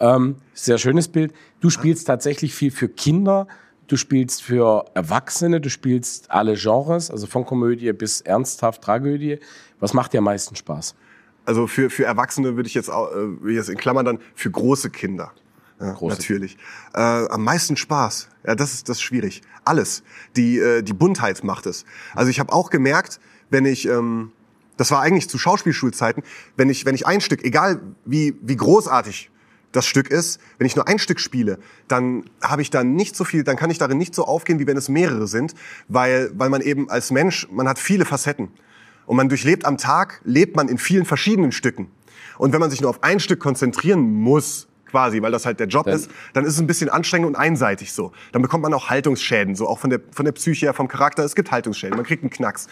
Ähm, 0.00 0.36
sehr 0.54 0.78
schönes 0.78 1.08
Bild. 1.08 1.32
Du 1.60 1.70
spielst 1.70 2.06
tatsächlich 2.06 2.54
viel 2.54 2.70
für 2.70 2.88
Kinder. 2.88 3.46
Du 3.86 3.96
spielst 3.96 4.42
für 4.42 4.84
Erwachsene, 4.94 5.60
du 5.60 5.70
spielst 5.70 6.30
alle 6.32 6.54
Genres, 6.54 7.10
also 7.10 7.28
von 7.28 7.46
Komödie 7.46 7.92
bis 7.92 8.20
ernsthaft 8.20 8.82
Tragödie. 8.82 9.38
Was 9.78 9.94
macht 9.94 10.12
dir 10.12 10.18
am 10.18 10.24
meisten 10.24 10.56
Spaß? 10.56 10.96
Also 11.44 11.68
für, 11.68 11.88
für 11.88 12.04
Erwachsene 12.04 12.56
würde 12.56 12.66
ich 12.66 12.74
jetzt, 12.74 12.90
auch, 12.90 13.12
äh, 13.12 13.14
würde 13.14 13.50
ich 13.52 13.56
jetzt 13.56 13.68
in 13.68 13.76
Klammern 13.76 14.04
dann 14.04 14.18
für 14.34 14.50
große 14.50 14.90
Kinder. 14.90 15.32
Ja. 15.80 15.96
Natürlich. 16.00 16.56
Äh, 16.94 17.00
am 17.00 17.44
meisten 17.44 17.76
Spaß. 17.76 18.28
Ja, 18.46 18.54
das 18.54 18.72
ist 18.72 18.88
das 18.88 18.96
ist 18.98 19.02
schwierig. 19.02 19.42
Alles. 19.64 20.02
Die 20.36 20.58
äh, 20.58 20.82
die 20.82 20.94
Buntheit 20.94 21.44
macht 21.44 21.66
es. 21.66 21.84
Also 22.14 22.30
ich 22.30 22.40
habe 22.40 22.52
auch 22.52 22.70
gemerkt, 22.70 23.20
wenn 23.50 23.66
ich 23.66 23.86
ähm, 23.86 24.32
das 24.76 24.90
war 24.90 25.00
eigentlich 25.02 25.28
zu 25.28 25.38
Schauspielschulzeiten, 25.38 26.22
wenn 26.56 26.70
ich 26.70 26.86
wenn 26.86 26.94
ich 26.94 27.06
ein 27.06 27.20
Stück, 27.20 27.44
egal 27.44 27.80
wie 28.04 28.36
wie 28.40 28.56
großartig 28.56 29.30
das 29.72 29.86
Stück 29.86 30.10
ist, 30.10 30.40
wenn 30.56 30.66
ich 30.66 30.76
nur 30.76 30.88
ein 30.88 30.98
Stück 30.98 31.20
spiele, 31.20 31.58
dann 31.88 32.24
habe 32.40 32.62
ich 32.62 32.70
da 32.70 32.82
nicht 32.82 33.14
so 33.14 33.24
viel, 33.24 33.44
dann 33.44 33.56
kann 33.56 33.68
ich 33.68 33.76
darin 33.76 33.98
nicht 33.98 34.14
so 34.14 34.24
aufgehen, 34.24 34.58
wie 34.58 34.66
wenn 34.66 34.78
es 34.78 34.88
mehrere 34.88 35.26
sind, 35.26 35.54
weil 35.88 36.30
weil 36.34 36.48
man 36.48 36.62
eben 36.62 36.88
als 36.88 37.10
Mensch, 37.10 37.48
man 37.50 37.68
hat 37.68 37.78
viele 37.78 38.06
Facetten 38.06 38.48
und 39.04 39.16
man 39.16 39.28
durchlebt 39.28 39.66
am 39.66 39.76
Tag, 39.76 40.22
lebt 40.24 40.56
man 40.56 40.68
in 40.68 40.78
vielen 40.78 41.04
verschiedenen 41.04 41.52
Stücken. 41.52 41.90
Und 42.38 42.52
wenn 42.54 42.60
man 42.60 42.70
sich 42.70 42.80
nur 42.80 42.90
auf 42.90 43.02
ein 43.02 43.20
Stück 43.20 43.40
konzentrieren 43.40 44.00
muss, 44.00 44.68
quasi, 44.86 45.22
weil 45.22 45.32
das 45.32 45.46
halt 45.46 45.60
der 45.60 45.66
Job 45.66 45.86
dann, 45.86 45.94
ist, 45.94 46.10
dann 46.32 46.44
ist 46.44 46.54
es 46.54 46.60
ein 46.60 46.66
bisschen 46.66 46.88
anstrengend 46.88 47.28
und 47.28 47.36
einseitig 47.36 47.92
so. 47.92 48.12
Dann 48.32 48.42
bekommt 48.42 48.62
man 48.62 48.72
auch 48.74 48.88
Haltungsschäden, 48.88 49.54
so 49.54 49.68
auch 49.68 49.78
von 49.78 49.90
der, 49.90 50.00
von 50.12 50.24
der 50.24 50.32
Psyche 50.32 50.72
vom 50.72 50.88
Charakter. 50.88 51.24
Es 51.24 51.34
gibt 51.34 51.50
Haltungsschäden, 51.50 51.96
man 51.96 52.06
kriegt 52.06 52.22
einen 52.22 52.30
Knacks. 52.30 52.68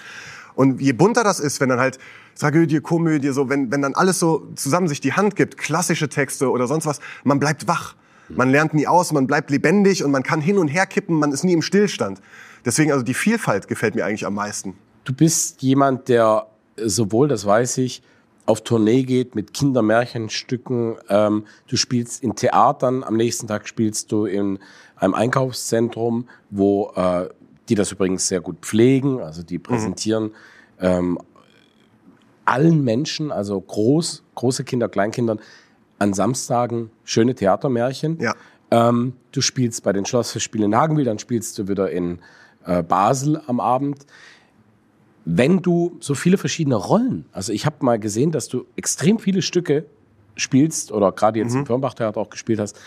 Und 0.55 0.81
je 0.81 0.93
bunter 0.93 1.25
das 1.25 1.41
ist, 1.41 1.61
wenn 1.61 1.69
dann 1.69 1.81
halt 1.81 1.99
Tragödie, 2.39 2.81
Komödie, 2.81 3.31
so, 3.31 3.49
wenn, 3.49 3.71
wenn 3.71 3.83
dann 3.83 3.95
alles 3.95 4.19
so 4.19 4.49
zusammen 4.55 4.89
sich 4.89 5.01
die 5.01 5.13
Hand 5.13 5.37
gibt, 5.37 5.57
klassische 5.57 6.09
Texte 6.09 6.51
oder 6.51 6.67
sonst 6.67 6.87
was, 6.87 7.01
man 7.25 7.41
bleibt 7.41 7.67
wach. 7.67 7.95
Man 8.29 8.51
lernt 8.51 8.73
nie 8.73 8.87
aus, 8.87 9.13
man 9.13 9.27
bleibt 9.27 9.51
lebendig 9.51 10.03
und 10.03 10.11
man 10.11 10.23
kann 10.23 10.41
hin 10.41 10.57
und 10.57 10.69
her 10.69 10.87
kippen, 10.87 11.19
man 11.19 11.33
ist 11.33 11.45
nie 11.45 11.53
im 11.53 11.61
Stillstand. 11.61 12.23
Deswegen 12.65 12.91
also 12.91 13.05
die 13.05 13.15
Vielfalt 13.15 13.69
gefällt 13.69 13.95
mir 13.95 14.05
eigentlich 14.07 14.25
am 14.27 14.35
meisten. 14.35 14.77
Du 15.05 15.13
bist 15.13 15.63
jemand, 15.63 16.09
der 16.09 16.47
sowohl, 16.77 17.29
das 17.29 17.45
weiß 17.45 17.79
ich, 17.79 18.03
auf 18.47 18.63
Tournee 18.63 19.05
geht 19.05 19.35
mit 19.35 19.55
Kindermärchenstücken. 19.55 20.97
Ähm, 21.09 21.45
du 21.67 21.77
spielst 21.77 22.23
in 22.23 22.37
Theatern, 22.37 23.03
am 23.03 23.17
nächsten 23.17 23.47
Tag 23.47 23.67
spielst 23.67 24.13
du 24.13 24.27
in 24.27 24.59
einem 24.97 25.15
Einkaufszentrum, 25.15 26.29
wo 26.51 26.93
äh, 26.95 27.29
die 27.69 27.75
das 27.75 27.93
übrigens 27.93 28.29
sehr 28.29 28.41
gut 28.41 28.59
pflegen, 28.61 29.21
also 29.21 29.43
die 29.43 29.59
präsentieren 29.59 30.25
mhm. 30.25 30.33
ähm, 30.81 31.19
allen 32.45 32.85
Menschen, 32.85 33.33
also 33.33 33.59
groß, 33.59 34.23
große 34.35 34.65
Kinder, 34.65 34.89
Kleinkindern, 34.89 35.41
an 35.99 36.13
Samstagen 36.13 36.91
schöne 37.05 37.35
Theatermärchen. 37.35 38.19
Ja. 38.21 38.35
Ähm, 38.71 39.15
du 39.33 39.41
spielst 39.41 39.83
bei 39.83 39.93
den 39.93 40.05
Schlossfestspielen 40.05 40.73
in 40.73 40.79
Hagenwil, 40.79 41.05
dann 41.05 41.19
spielst 41.19 41.59
du 41.59 41.69
wieder 41.69 41.91
in 41.91 42.19
äh, 42.67 42.83
Basel 42.83 43.41
am 43.47 43.61
Abend 43.61 44.05
wenn 45.25 45.63
du 45.63 45.97
so 46.01 46.15
viele 46.15 46.37
verschiedene 46.37 46.77
Rollen, 46.77 47.25
also 47.33 47.53
ich 47.53 47.67
habe 47.67 47.77
mal 47.81 47.99
gesehen, 47.99 48.31
dass 48.31 48.49
du 48.49 48.67
extrem 48.77 49.19
viele 49.19 49.43
Stücke 49.43 49.87
spielst 50.37 50.93
oder 50.93 51.13
gerade 51.13 51.39
jetzt 51.39 51.53
mhm. 51.53 51.61
im 51.61 51.67
Firnbach-Theater 51.67 52.21
auch 52.21 52.31
gespielt 52.31 52.61
hast, 52.61 52.79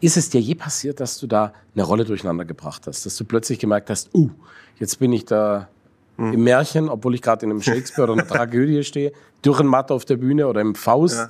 ist 0.00 0.16
es 0.16 0.28
dir 0.28 0.40
je 0.40 0.54
passiert, 0.54 1.00
dass 1.00 1.18
du 1.18 1.26
da 1.26 1.52
eine 1.74 1.84
Rolle 1.84 2.04
durcheinander 2.04 2.44
gebracht 2.44 2.86
hast, 2.86 3.06
dass 3.06 3.16
du 3.16 3.24
plötzlich 3.24 3.58
gemerkt 3.58 3.90
hast, 3.90 4.14
uh, 4.14 4.30
jetzt 4.78 4.98
bin 4.98 5.12
ich 5.12 5.24
da 5.24 5.68
mhm. 6.16 6.32
im 6.32 6.44
Märchen, 6.44 6.88
obwohl 6.88 7.14
ich 7.14 7.22
gerade 7.22 7.46
in 7.46 7.50
einem 7.50 7.62
Shakespeare 7.62 8.10
oder 8.10 8.20
einer 8.20 8.28
Tragödie 8.28 8.82
stehe, 8.82 9.12
Dürrenmatt 9.44 9.90
auf 9.90 10.04
der 10.04 10.16
Bühne 10.16 10.48
oder 10.48 10.60
im 10.60 10.74
Faust 10.74 11.16
ja. 11.16 11.28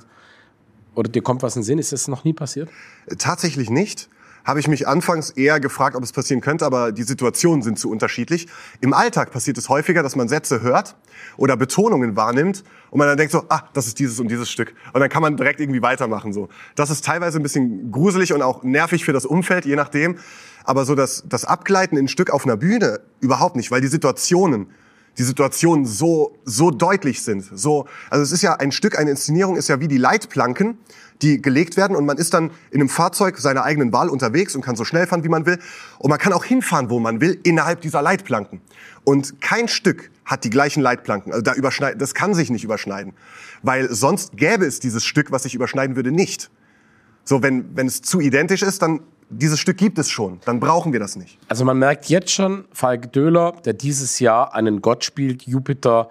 oder 0.95 1.09
dir 1.09 1.21
kommt 1.21 1.43
was 1.43 1.55
in 1.55 1.61
den 1.61 1.65
Sinn, 1.65 1.79
ist 1.79 1.91
das 1.91 2.07
noch 2.07 2.23
nie 2.23 2.33
passiert? 2.33 2.69
Tatsächlich 3.17 3.69
nicht 3.69 4.09
habe 4.45 4.59
ich 4.59 4.67
mich 4.67 4.87
anfangs 4.87 5.31
eher 5.31 5.59
gefragt, 5.59 5.95
ob 5.95 6.03
es 6.03 6.13
passieren 6.13 6.39
könnte, 6.39 6.65
aber 6.65 6.91
die 6.91 7.03
Situationen 7.03 7.63
sind 7.63 7.79
zu 7.79 7.89
unterschiedlich. 7.89 8.47
Im 8.79 8.93
Alltag 8.93 9.31
passiert 9.31 9.57
es 9.57 9.67
häufiger, 9.69 10.03
dass 10.03 10.15
man 10.15 10.29
Sätze 10.29 10.61
hört 10.61 10.95
oder 11.35 11.57
Betonungen 11.57 12.15
wahrnimmt 12.15 12.63
und 12.91 12.99
man 12.99 13.07
dann 13.07 13.17
denkt 13.17 13.31
so, 13.31 13.43
ah, 13.49 13.63
das 13.73 13.87
ist 13.87 13.99
dieses 13.99 14.19
und 14.19 14.29
dieses 14.29 14.49
Stück. 14.49 14.73
Und 14.93 15.01
dann 15.01 15.09
kann 15.09 15.21
man 15.21 15.35
direkt 15.35 15.59
irgendwie 15.59 15.81
weitermachen. 15.81 16.31
So. 16.31 16.47
Das 16.75 16.91
ist 16.91 17.03
teilweise 17.03 17.39
ein 17.39 17.43
bisschen 17.43 17.91
gruselig 17.91 18.31
und 18.31 18.41
auch 18.41 18.63
nervig 18.63 19.03
für 19.03 19.13
das 19.13 19.25
Umfeld, 19.25 19.65
je 19.65 19.75
nachdem. 19.75 20.17
Aber 20.63 20.85
so 20.85 20.95
das, 20.95 21.23
das 21.27 21.45
Abgleiten 21.45 21.97
in 21.97 22.07
Stück 22.07 22.29
auf 22.29 22.45
einer 22.45 22.57
Bühne 22.57 23.01
überhaupt 23.19 23.55
nicht, 23.55 23.71
weil 23.71 23.81
die 23.81 23.87
Situationen 23.87 24.67
die 25.17 25.23
Situationen 25.23 25.85
so, 25.85 26.37
so 26.43 26.71
deutlich 26.71 27.23
sind. 27.23 27.45
So, 27.57 27.87
also 28.09 28.23
es 28.23 28.31
ist 28.31 28.41
ja 28.41 28.55
ein 28.55 28.71
Stück, 28.71 28.97
eine 28.97 29.11
Inszenierung 29.11 29.55
ist 29.55 29.69
ja 29.69 29.79
wie 29.79 29.87
die 29.87 29.97
Leitplanken, 29.97 30.77
die 31.21 31.41
gelegt 31.41 31.77
werden 31.77 31.95
und 31.95 32.05
man 32.05 32.17
ist 32.17 32.33
dann 32.33 32.51
in 32.71 32.81
einem 32.81 32.89
Fahrzeug 32.89 33.37
seiner 33.37 33.63
eigenen 33.63 33.93
Wahl 33.93 34.09
unterwegs 34.09 34.55
und 34.55 34.61
kann 34.61 34.75
so 34.75 34.83
schnell 34.83 35.07
fahren, 35.07 35.23
wie 35.23 35.29
man 35.29 35.45
will. 35.45 35.59
Und 35.99 36.09
man 36.09 36.19
kann 36.19 36.33
auch 36.33 36.43
hinfahren, 36.43 36.89
wo 36.89 36.99
man 36.99 37.21
will, 37.21 37.39
innerhalb 37.43 37.81
dieser 37.81 38.01
Leitplanken. 38.01 38.61
Und 39.03 39.39
kein 39.41 39.67
Stück 39.67 40.11
hat 40.25 40.43
die 40.43 40.49
gleichen 40.49 40.81
Leitplanken. 40.81 41.31
Also 41.31 41.43
da 41.43 41.53
überschneiden, 41.53 41.99
das 41.99 42.13
kann 42.13 42.33
sich 42.33 42.49
nicht 42.49 42.63
überschneiden. 42.63 43.13
Weil 43.63 43.93
sonst 43.93 44.35
gäbe 44.35 44.65
es 44.65 44.79
dieses 44.79 45.05
Stück, 45.05 45.31
was 45.31 45.43
sich 45.43 45.55
überschneiden 45.55 45.95
würde, 45.95 46.11
nicht. 46.11 46.49
So, 47.23 47.41
wenn, 47.41 47.75
wenn 47.75 47.87
es 47.87 48.01
zu 48.01 48.19
identisch 48.19 48.61
ist, 48.61 48.81
dann 48.81 48.99
dieses 49.29 49.59
Stück 49.59 49.77
gibt 49.77 49.97
es 49.97 50.09
schon, 50.09 50.39
dann 50.45 50.59
brauchen 50.59 50.93
wir 50.93 50.99
das 50.99 51.15
nicht. 51.15 51.39
Also 51.47 51.65
man 51.65 51.79
merkt 51.79 52.09
jetzt 52.09 52.31
schon, 52.31 52.65
Falk 52.71 53.11
Döhler, 53.11 53.53
der 53.65 53.73
dieses 53.73 54.19
Jahr 54.19 54.53
einen 54.53 54.81
Gott 54.81 55.03
spielt, 55.03 55.41
Jupiter 55.43 56.09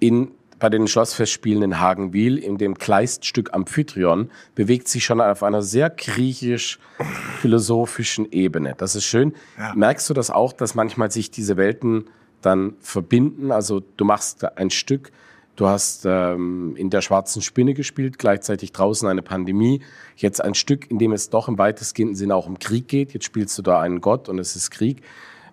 in 0.00 0.30
bei 0.58 0.70
den 0.70 0.88
Schlossfestspielen 0.88 1.62
in 1.62 1.80
Hagenwil, 1.80 2.38
in 2.38 2.56
dem 2.56 2.78
Kleiststück 2.78 3.52
Amphitryon, 3.52 4.30
bewegt 4.54 4.88
sich 4.88 5.04
schon 5.04 5.20
auf 5.20 5.42
einer 5.42 5.60
sehr 5.62 5.90
griechisch-philosophischen 5.90 8.32
Ebene. 8.32 8.74
Das 8.76 8.94
ist 8.94 9.04
schön. 9.04 9.34
Ja. 9.58 9.74
Merkst 9.74 10.08
du 10.08 10.14
das 10.14 10.30
auch, 10.30 10.54
dass 10.54 10.74
manchmal 10.74 11.10
sich 11.10 11.30
diese 11.30 11.58
Welten 11.58 12.06
dann 12.40 12.72
verbinden? 12.80 13.52
Also 13.52 13.80
du 13.80 14.06
machst 14.06 14.46
ein 14.56 14.70
Stück, 14.70 15.12
du 15.56 15.66
hast 15.66 16.04
ähm, 16.06 16.74
in 16.76 16.90
der 16.90 17.00
schwarzen 17.00 17.42
Spinne 17.42 17.74
gespielt, 17.74 18.18
gleichzeitig 18.18 18.72
draußen 18.72 19.08
eine 19.08 19.22
Pandemie. 19.22 19.82
Jetzt 20.16 20.42
ein 20.42 20.54
Stück, 20.54 20.90
in 20.90 20.98
dem 20.98 21.12
es 21.12 21.30
doch 21.30 21.48
im 21.48 21.58
weitestgehenden 21.58 22.16
Sinne 22.16 22.34
auch 22.34 22.46
um 22.46 22.58
Krieg 22.58 22.88
geht. 22.88 23.12
Jetzt 23.12 23.24
spielst 23.24 23.56
du 23.58 23.62
da 23.62 23.80
einen 23.80 24.00
Gott 24.00 24.28
und 24.28 24.38
es 24.38 24.54
ist 24.54 24.70
Krieg. 24.70 25.02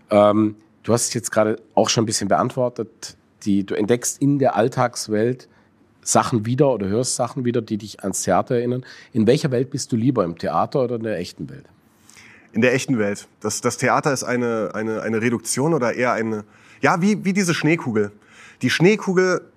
Ähm, 0.10 0.56
du 0.84 0.94
hast 0.94 1.08
es 1.08 1.14
jetzt 1.14 1.32
gerade 1.32 1.62
auch 1.74 1.90
schon 1.90 2.04
ein 2.04 2.08
bisschen 2.08 2.28
beantwortet 2.28 3.18
die, 3.46 3.66
du 3.66 3.76
entdeckst 3.76 4.22
in 4.22 4.40
der 4.40 4.56
Alltagswelt 4.56 5.48
Sachen 6.02 6.46
wieder 6.46 6.72
oder 6.72 6.88
hörst 6.88 7.16
Sachen 7.16 7.46
wieder, 7.46 7.62
die 7.62 7.78
dich 7.78 8.02
ans 8.02 8.24
Theater 8.24 8.56
erinnern. 8.56 8.86
In 9.14 9.26
welcher 9.26 9.52
Welt 9.52 9.70
bist 9.70 9.92
du 9.92 9.96
lieber, 9.96 10.26
im 10.26 10.38
Theater 10.38 10.84
oder 10.84 10.96
in 10.96 11.04
der 11.04 11.18
echten 11.18 11.50
Welt? 11.50 11.66
In 12.52 12.62
der 12.62 12.74
echten 12.74 13.00
Welt. 13.00 13.28
Das, 13.40 13.62
das 13.62 13.78
Theater 13.78 14.12
ist 14.12 14.24
eine, 14.24 14.72
eine, 14.74 15.02
eine 15.02 15.22
Reduktion 15.22 15.74
oder 15.74 15.94
eher 15.94 16.12
eine, 16.12 16.44
ja, 16.82 17.02
wie, 17.02 17.24
wie 17.24 17.34
diese 17.34 17.54
Schneekugel. 17.54 18.12
Die 18.62 18.70
Schneekugel, 18.70 19.50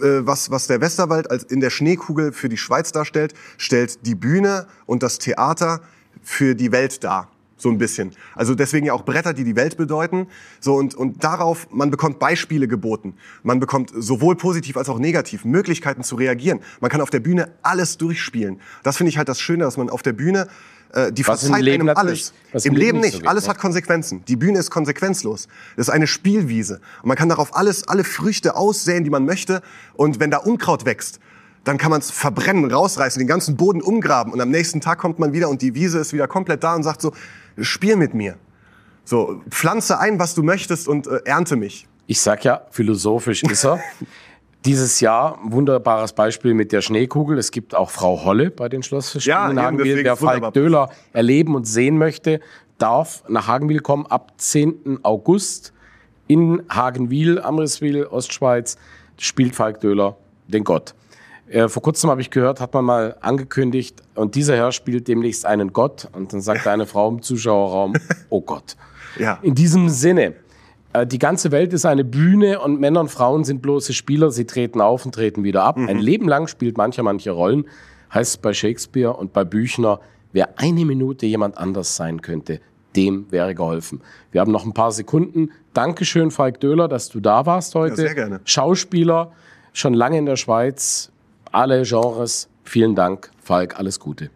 was, 0.00 0.50
was 0.50 0.66
der 0.66 0.80
Westerwald 0.80 1.30
als 1.30 1.44
in 1.44 1.60
der 1.60 1.70
Schneekugel 1.70 2.32
für 2.32 2.48
die 2.48 2.56
Schweiz 2.56 2.92
darstellt, 2.92 3.34
stellt 3.56 4.06
die 4.06 4.14
Bühne 4.14 4.66
und 4.86 5.02
das 5.02 5.18
Theater 5.18 5.80
für 6.22 6.54
die 6.54 6.72
Welt 6.72 7.04
dar 7.04 7.28
so 7.58 7.68
ein 7.68 7.78
bisschen. 7.78 8.12
Also 8.34 8.54
deswegen 8.54 8.86
ja 8.86 8.92
auch 8.92 9.04
Bretter, 9.04 9.34
die 9.34 9.44
die 9.44 9.56
Welt 9.56 9.76
bedeuten. 9.76 10.28
So 10.60 10.76
und 10.76 10.94
und 10.94 11.22
darauf 11.22 11.68
man 11.70 11.90
bekommt 11.90 12.18
Beispiele 12.18 12.68
geboten. 12.68 13.14
Man 13.42 13.60
bekommt 13.60 13.90
sowohl 13.94 14.36
positiv 14.36 14.76
als 14.76 14.88
auch 14.88 14.98
negativ 14.98 15.44
Möglichkeiten 15.44 16.02
zu 16.02 16.16
reagieren. 16.16 16.60
Man 16.80 16.90
kann 16.90 17.00
auf 17.00 17.10
der 17.10 17.20
Bühne 17.20 17.52
alles 17.62 17.98
durchspielen. 17.98 18.60
Das 18.82 18.96
finde 18.96 19.10
ich 19.10 19.18
halt 19.18 19.28
das 19.28 19.40
Schöne, 19.40 19.64
dass 19.64 19.76
man 19.76 19.90
auf 19.90 20.02
der 20.02 20.12
Bühne 20.12 20.48
äh, 20.92 21.12
die 21.12 21.26
was 21.26 21.40
verzeiht 21.40 21.68
einem 21.68 21.88
alles. 21.90 22.32
Im, 22.64 22.76
Leben 22.76 23.00
nicht. 23.00 23.22
So 23.22 23.28
alles 23.28 23.44
ne? 23.44 23.50
hat 23.50 23.58
Konsequenzen. 23.58 24.24
Die 24.26 24.36
Bühne 24.36 24.58
ist 24.58 24.70
konsequenzlos. 24.70 25.48
Das 25.76 25.88
ist 25.88 25.94
eine 25.94 26.06
Spielwiese 26.06 26.80
und 27.02 27.08
man 27.08 27.16
kann 27.16 27.28
darauf 27.28 27.54
alles 27.56 27.86
alle 27.88 28.04
Früchte 28.04 28.56
aussäen, 28.56 29.04
die 29.04 29.10
man 29.10 29.24
möchte. 29.24 29.62
Und 29.94 30.20
wenn 30.20 30.30
da 30.30 30.38
Unkraut 30.38 30.84
wächst, 30.84 31.20
dann 31.64 31.76
kann 31.76 31.90
man 31.90 32.00
es 32.00 32.10
verbrennen, 32.10 32.70
rausreißen, 32.70 33.18
den 33.18 33.28
ganzen 33.28 33.56
Boden 33.56 33.82
umgraben 33.82 34.32
und 34.32 34.40
am 34.40 34.50
nächsten 34.50 34.80
Tag 34.80 34.98
kommt 34.98 35.18
man 35.18 35.32
wieder 35.32 35.48
und 35.48 35.60
die 35.60 35.74
Wiese 35.74 35.98
ist 35.98 36.12
wieder 36.12 36.26
komplett 36.26 36.64
da 36.64 36.74
und 36.74 36.82
sagt 36.82 37.02
so, 37.02 37.12
spiel 37.60 37.96
mit 37.96 38.14
mir. 38.14 38.36
So, 39.04 39.42
pflanze 39.50 39.98
ein, 39.98 40.18
was 40.18 40.34
du 40.34 40.42
möchtest 40.42 40.88
und 40.88 41.06
äh, 41.06 41.20
ernte 41.24 41.56
mich. 41.56 41.86
Ich 42.06 42.20
sag 42.20 42.44
ja, 42.44 42.62
philosophisch 42.70 43.42
ist 43.42 43.64
er. 43.64 43.80
Dieses 44.64 45.00
Jahr 45.00 45.38
wunderbares 45.42 46.12
Beispiel 46.12 46.52
mit 46.52 46.72
der 46.72 46.82
Schneekugel. 46.82 47.38
Es 47.38 47.50
gibt 47.50 47.74
auch 47.74 47.90
Frau 47.90 48.24
Holle 48.24 48.50
bei 48.50 48.68
den 48.68 48.82
Schlossfestspielen 48.82 49.38
ja, 49.38 49.50
in 49.50 49.60
Hagenwil. 49.60 50.04
Wer 50.04 50.16
Falk 50.16 50.52
Döhler 50.52 50.90
erleben 51.12 51.54
und 51.54 51.64
sehen 51.64 51.96
möchte, 51.96 52.40
darf 52.76 53.22
nach 53.28 53.46
Hagenwil 53.46 53.80
kommen 53.80 54.06
ab 54.06 54.32
10. 54.36 55.00
August 55.04 55.72
in 56.26 56.62
Hagenwil, 56.68 57.40
Amriswil, 57.40 58.04
Ostschweiz. 58.04 58.76
Spielt 59.16 59.54
Falk 59.54 59.80
Döhler 59.80 60.16
den 60.48 60.64
Gott. 60.64 60.94
Äh, 61.48 61.68
vor 61.68 61.82
kurzem 61.82 62.10
habe 62.10 62.20
ich 62.20 62.30
gehört, 62.30 62.60
hat 62.60 62.74
man 62.74 62.84
mal 62.84 63.16
angekündigt, 63.20 64.02
und 64.14 64.34
dieser 64.34 64.56
Herr 64.56 64.72
spielt 64.72 65.08
demnächst 65.08 65.46
einen 65.46 65.72
Gott. 65.72 66.08
Und 66.12 66.32
dann 66.32 66.40
sagt 66.40 66.66
eine 66.66 66.86
Frau 66.86 67.08
im 67.08 67.22
Zuschauerraum, 67.22 67.94
oh 68.28 68.40
Gott. 68.40 68.76
Ja. 69.18 69.38
In 69.42 69.54
diesem 69.54 69.88
Sinne, 69.88 70.34
die 71.06 71.18
ganze 71.18 71.50
Welt 71.50 71.72
ist 71.72 71.86
eine 71.86 72.04
Bühne 72.04 72.60
und 72.60 72.80
Männer 72.80 73.00
und 73.00 73.10
Frauen 73.10 73.44
sind 73.44 73.62
bloße 73.62 73.92
Spieler. 73.92 74.30
Sie 74.30 74.46
treten 74.46 74.80
auf 74.80 75.04
und 75.04 75.14
treten 75.14 75.44
wieder 75.44 75.64
ab. 75.64 75.76
Mhm. 75.76 75.88
Ein 75.88 75.98
Leben 75.98 76.28
lang 76.28 76.46
spielt 76.46 76.76
mancher 76.76 77.02
manche 77.02 77.30
Rollen. 77.30 77.66
Heißt 78.12 78.40
bei 78.40 78.52
Shakespeare 78.52 79.12
und 79.14 79.32
bei 79.32 79.44
Büchner, 79.44 80.00
wer 80.32 80.58
eine 80.58 80.84
Minute 80.84 81.26
jemand 81.26 81.58
anders 81.58 81.96
sein 81.96 82.22
könnte, 82.22 82.60
dem 82.96 83.26
wäre 83.30 83.54
geholfen. 83.54 84.00
Wir 84.32 84.40
haben 84.40 84.52
noch 84.52 84.64
ein 84.64 84.72
paar 84.72 84.92
Sekunden. 84.92 85.50
Dankeschön, 85.74 86.30
Falk 86.30 86.60
Döhler, 86.60 86.88
dass 86.88 87.08
du 87.08 87.20
da 87.20 87.44
warst 87.44 87.74
heute. 87.74 88.02
Ja, 88.02 88.08
sehr 88.08 88.14
gerne. 88.14 88.40
Schauspieler, 88.44 89.32
schon 89.72 89.94
lange 89.94 90.18
in 90.18 90.26
der 90.26 90.36
Schweiz, 90.36 91.12
alle 91.52 91.82
Genres. 91.82 92.48
Vielen 92.64 92.94
Dank, 92.94 93.30
Falk, 93.42 93.78
alles 93.78 94.00
Gute. 94.00 94.30